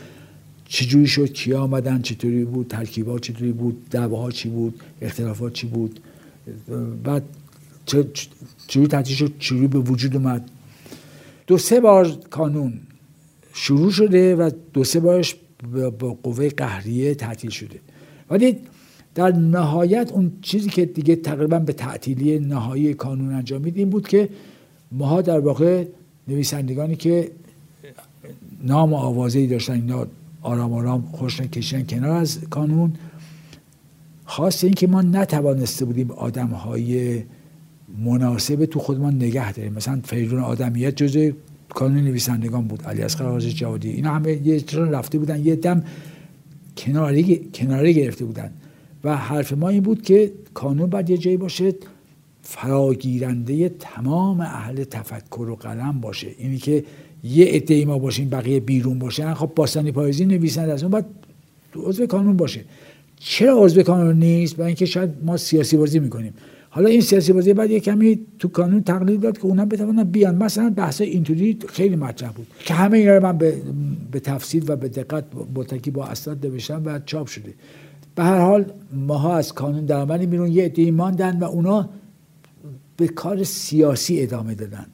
چجوری 0.68 1.06
شد 1.06 1.32
کیا 1.32 1.62
آمدن 1.62 2.02
چطوری 2.02 2.44
بود 2.44 2.68
ترکیبات 2.68 3.22
چطوری 3.22 3.52
بود 3.52 3.88
دعواها 3.90 4.30
چی 4.30 4.48
بود 4.48 4.80
اختلافات 5.02 5.52
چی 5.52 5.66
بود 5.66 6.00
بعد 7.04 7.22
چجوری 8.66 8.86
تعطیل 8.86 9.16
شد 9.16 9.32
چجوری 9.38 9.66
به 9.66 9.78
وجود 9.78 10.16
اومد. 10.16 10.50
دو 11.46 11.58
سه 11.58 11.80
بار 11.80 12.18
کانون 12.30 12.80
شروع 13.54 13.90
شده 13.90 14.36
و 14.36 14.50
دو 14.72 14.84
سه 14.84 15.00
بارش 15.00 15.36
با 15.98 16.18
قوه 16.22 16.48
قهریه 16.48 17.14
تعطیل 17.14 17.50
شده. 17.50 17.80
ولی 18.30 18.58
در 19.14 19.32
نهایت 19.32 20.12
اون 20.12 20.32
چیزی 20.42 20.68
که 20.68 20.84
دیگه 20.84 21.16
تقریبا 21.16 21.58
به 21.58 21.72
تعطیلی 21.72 22.38
نهایی 22.38 22.94
کانون 22.94 23.34
انجام 23.34 23.60
میدیم 23.60 23.78
این 23.78 23.90
بود 23.90 24.08
که 24.08 24.28
ماها 24.92 25.22
در 25.22 25.40
واقع 25.40 25.84
نویسندگانی 26.28 26.96
که 26.96 27.30
نام 28.62 28.92
و 28.92 28.96
آوازه 28.96 29.46
داشتن 29.46 29.72
اینا 29.72 30.06
آرام 30.42 30.72
آرام 30.72 31.08
خوش 31.12 31.40
کشن 31.40 31.86
کنار 31.86 32.10
از 32.10 32.40
کانون 32.50 32.92
خواست 34.24 34.64
این 34.64 34.72
که 34.72 34.86
ما 34.86 35.02
نتوانسته 35.02 35.84
بودیم 35.84 36.10
آدم 36.10 36.46
های 36.48 37.22
مناسب 38.04 38.64
تو 38.64 38.78
خودمان 38.78 39.14
نگه 39.14 39.52
داریم. 39.52 39.72
مثلا 39.72 40.00
فریدون 40.04 40.40
آدمیت 40.40 40.96
جزء 40.96 41.30
کانون 41.68 42.04
نویسندگان 42.04 42.68
بود 42.68 42.82
علی 42.82 43.02
اصغر 43.02 43.24
حاجی 43.24 43.52
جوادی 43.52 43.90
اینا 43.90 44.14
همه 44.14 44.46
یه 44.46 44.64
رفته 44.76 45.18
بودن 45.18 45.46
یه 45.46 45.56
دم 45.56 45.84
کناری 46.76 47.50
کناری 47.54 47.94
گرفته 47.94 48.24
بودن. 48.24 48.50
و 49.04 49.16
حرف 49.16 49.52
ما 49.52 49.68
این 49.68 49.82
بود 49.82 50.02
که 50.02 50.32
کانون 50.54 50.90
باید 50.90 51.10
یه 51.10 51.18
جایی 51.18 51.36
باشه 51.36 51.74
فراگیرنده 52.42 53.68
تمام 53.68 54.40
اهل 54.40 54.84
تفکر 54.84 55.48
و 55.50 55.56
قلم 55.56 56.00
باشه. 56.00 56.28
اینی 56.38 56.58
که 56.58 56.84
یه 57.24 57.46
عده 57.46 57.84
ما 57.84 57.98
باشیم 57.98 58.28
بقیه 58.28 58.60
بیرون 58.60 58.98
باشن 58.98 59.34
خب 59.34 59.50
باستانی 59.56 59.92
پاییزی 59.92 60.24
نویسند 60.24 60.70
از 60.70 60.82
اون 60.82 60.92
باید 60.92 61.04
عضو 61.76 62.06
کانون 62.06 62.36
باشه. 62.36 62.64
چرا 63.16 63.64
عضو 63.64 63.82
کانون 63.82 64.18
نیست؟ 64.18 64.56
برای 64.56 64.66
اینکه 64.66 64.86
شاید 64.86 65.10
ما 65.22 65.36
سیاسی 65.36 65.76
بازی 65.76 65.98
می‌کنیم. 65.98 66.34
حالا 66.70 66.88
این 66.88 67.00
سیاسی 67.00 67.32
بازی 67.32 67.52
بعد 67.52 67.70
یه 67.70 67.80
کمی 67.80 68.18
تو 68.38 68.48
کانون 68.48 68.82
تقلید 68.82 69.20
داد 69.20 69.38
که 69.38 69.44
اونم 69.44 69.68
بتوانن 69.68 70.04
بیان. 70.04 70.34
مثلا 70.34 70.70
بحث 70.70 71.00
اینطوری 71.00 71.58
خیلی 71.68 71.96
مطرح 71.96 72.30
بود 72.30 72.46
که 72.58 72.74
همه 72.74 72.98
اینا 72.98 73.16
رو 73.16 73.22
من 73.22 73.38
به, 73.38 73.62
به 74.10 74.20
تفصیل 74.20 74.64
و 74.68 74.76
به 74.76 74.88
دقت 74.88 75.24
متکی 75.54 75.90
با 75.90 76.06
اسناد 76.06 76.46
نوشتم 76.46 76.82
و 76.84 77.00
چاپ 77.06 77.26
شده. 77.26 77.54
به 78.14 78.24
هر 78.24 78.38
حال 78.38 78.72
ماها 78.92 79.36
از 79.36 79.52
کانون 79.52 79.84
در 79.84 80.04
بیرون 80.18 80.52
یه 80.52 80.64
عده 80.64 80.90
ماندن 80.90 81.38
و 81.38 81.44
اونا 81.44 81.90
به 82.96 83.08
کار 83.08 83.44
سیاسی 83.44 84.22
ادامه 84.22 84.54
دادن. 84.54 84.86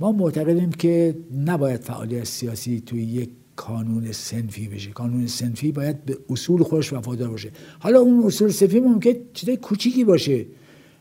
ما 0.00 0.12
معتقدیم 0.12 0.70
که 0.70 1.16
نباید 1.44 1.80
فعالیت 1.80 2.24
سیاسی 2.24 2.82
توی 2.86 3.02
یک 3.02 3.30
کانون 3.56 4.12
سنفی 4.12 4.68
بشه. 4.68 4.90
کانون 4.90 5.26
سنفی 5.26 5.72
باید 5.72 6.04
به 6.04 6.18
اصول 6.30 6.62
خودش 6.62 6.92
وفادار 6.92 7.28
باشه. 7.28 7.50
حالا 7.78 8.00
اون 8.00 8.26
اصول 8.26 8.50
سنفی 8.50 8.80
ممکن 8.80 9.12
چیزای 9.32 9.56
کوچیکی 9.56 10.04
باشه. 10.04 10.46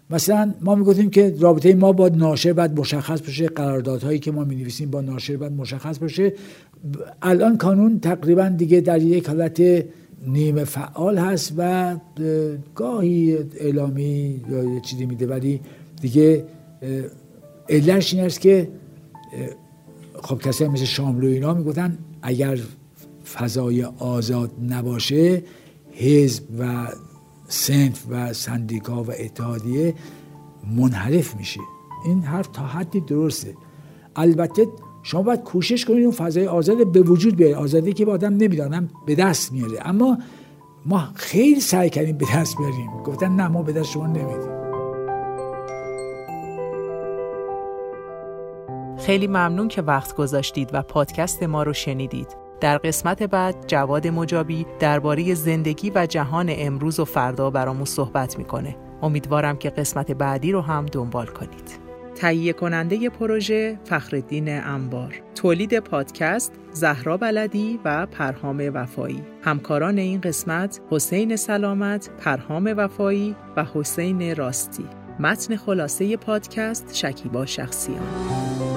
مثلا 0.10 0.54
ما 0.62 0.76
می‌گفتیم 0.76 1.10
که 1.10 1.36
رابطه 1.40 1.76
ما 1.76 1.92
با 1.92 2.08
ناشر 2.10 2.54
باید 2.54 2.80
مشخص 2.80 3.22
باشه. 3.22 3.48
قراردادهایی 3.48 4.20
که 4.20 4.32
ما 4.32 4.44
می 4.44 4.56
نویسیم 4.56 4.92
با 4.92 5.02
ناشر 5.02 5.38
باید 5.38 5.52
مشخص 5.52 6.00
باشه. 6.00 6.34
الان 7.22 7.58
کانون 7.58 8.00
تقریبا 8.00 8.50
دیگه 8.50 8.82
در 8.82 9.02
یک 9.02 9.28
حالت 9.28 9.86
نیمه 10.22 10.64
فعال 10.64 11.18
هست 11.18 11.54
و 11.58 11.96
گاهی 12.76 13.38
اعلامی 13.60 14.42
یا 14.50 14.64
یه 14.64 14.80
چیزی 14.80 15.06
میده 15.06 15.28
ولی 15.28 15.62
دیگه 16.02 16.46
علتش 17.70 18.14
این 18.14 18.24
است 18.24 18.42
که 18.42 18.70
خب 20.22 20.42
کسی 20.42 20.68
مثل 20.68 20.86
شاملو 20.86 21.28
اینا 21.28 21.54
می‌گفتن 21.54 21.98
اگر 22.22 22.60
فضای 23.34 23.84
آزاد 23.84 24.52
نباشه 24.70 25.44
حزب 25.92 26.44
و 26.60 26.88
سنف 27.48 28.06
و 28.10 28.34
سندیکا 28.34 29.04
و 29.04 29.12
اتحادیه 29.20 29.94
منحرف 30.76 31.36
میشه. 31.36 31.60
این 32.06 32.22
حرف 32.22 32.48
تا 32.48 32.62
حدی 32.62 33.00
درسته. 33.00 33.54
البته 34.16 34.68
شما 35.08 35.22
باید 35.22 35.44
کوشش 35.44 35.86
کنید 35.86 36.04
اون 36.04 36.12
فضای 36.12 36.48
آزاد 36.48 36.92
به 36.92 37.02
وجود 37.02 37.36
بیارید 37.36 37.58
آزادی 37.58 37.94
که 37.94 38.06
با 38.06 38.14
آدم 38.14 38.34
نمی‌دانم 38.34 38.90
به 39.06 39.16
دست 39.16 39.52
میاره 39.52 39.80
اما 39.82 40.18
ما 40.86 41.08
خیلی 41.16 41.60
سعی 41.60 41.90
کردیم 41.90 42.18
به 42.18 42.26
دست 42.36 42.58
بریم 42.58 43.04
گفتن 43.06 43.32
نه 43.32 43.48
ما 43.48 43.64
به 43.64 43.74
دست 43.74 43.92
شما 43.92 44.08
نمیدیم 44.08 44.58
خیلی 48.98 49.28
ممنون 49.28 49.68
که 49.68 49.82
وقت 49.82 50.16
گذاشتید 50.16 50.70
و 50.74 50.82
پادکست 50.82 51.44
ما 51.44 51.64
رو 51.64 51.74
شنیدید. 51.74 52.28
در 52.62 52.78
قسمت 52.78 53.24
بعد 53.24 53.56
جواد 53.68 54.08
مجابی 54.08 54.66
درباره 54.80 55.34
زندگی 55.34 55.92
و 55.96 56.06
جهان 56.06 56.48
امروز 56.50 57.00
و 57.00 57.06
فردا 57.06 57.50
برامون 57.50 57.86
صحبت 57.86 58.38
می‌کنه. 58.38 58.76
امیدوارم 59.02 59.58
که 59.58 59.70
قسمت 59.70 60.12
بعدی 60.12 60.52
رو 60.52 60.62
هم 60.62 60.86
دنبال 60.86 61.26
کنید. 61.26 61.87
تهیه 62.18 62.54
کننده 62.54 63.10
پروژه 63.10 63.80
فخردین 63.84 64.60
انبار. 64.64 65.22
تولید 65.36 65.80
پادکست 65.80 66.54
زهرا 66.72 67.18
بلدی 67.18 67.80
و 67.86 68.06
پرهام 68.06 68.72
وفایی. 68.74 69.24
همکاران 69.42 69.98
این 69.98 70.22
قسمت 70.22 70.82
حسین 70.90 71.36
سلامت 71.36 72.10
پرهام 72.18 72.74
وفایی 72.78 73.36
و 73.56 73.66
حسین 73.74 74.36
راستی. 74.36 74.86
متن 75.20 75.56
خلاصه 75.56 76.18
پادکست 76.18 76.96
شکیبا 76.96 77.46
شخصیان. 77.46 78.77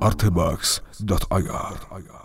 artebox.ir 0.00 2.17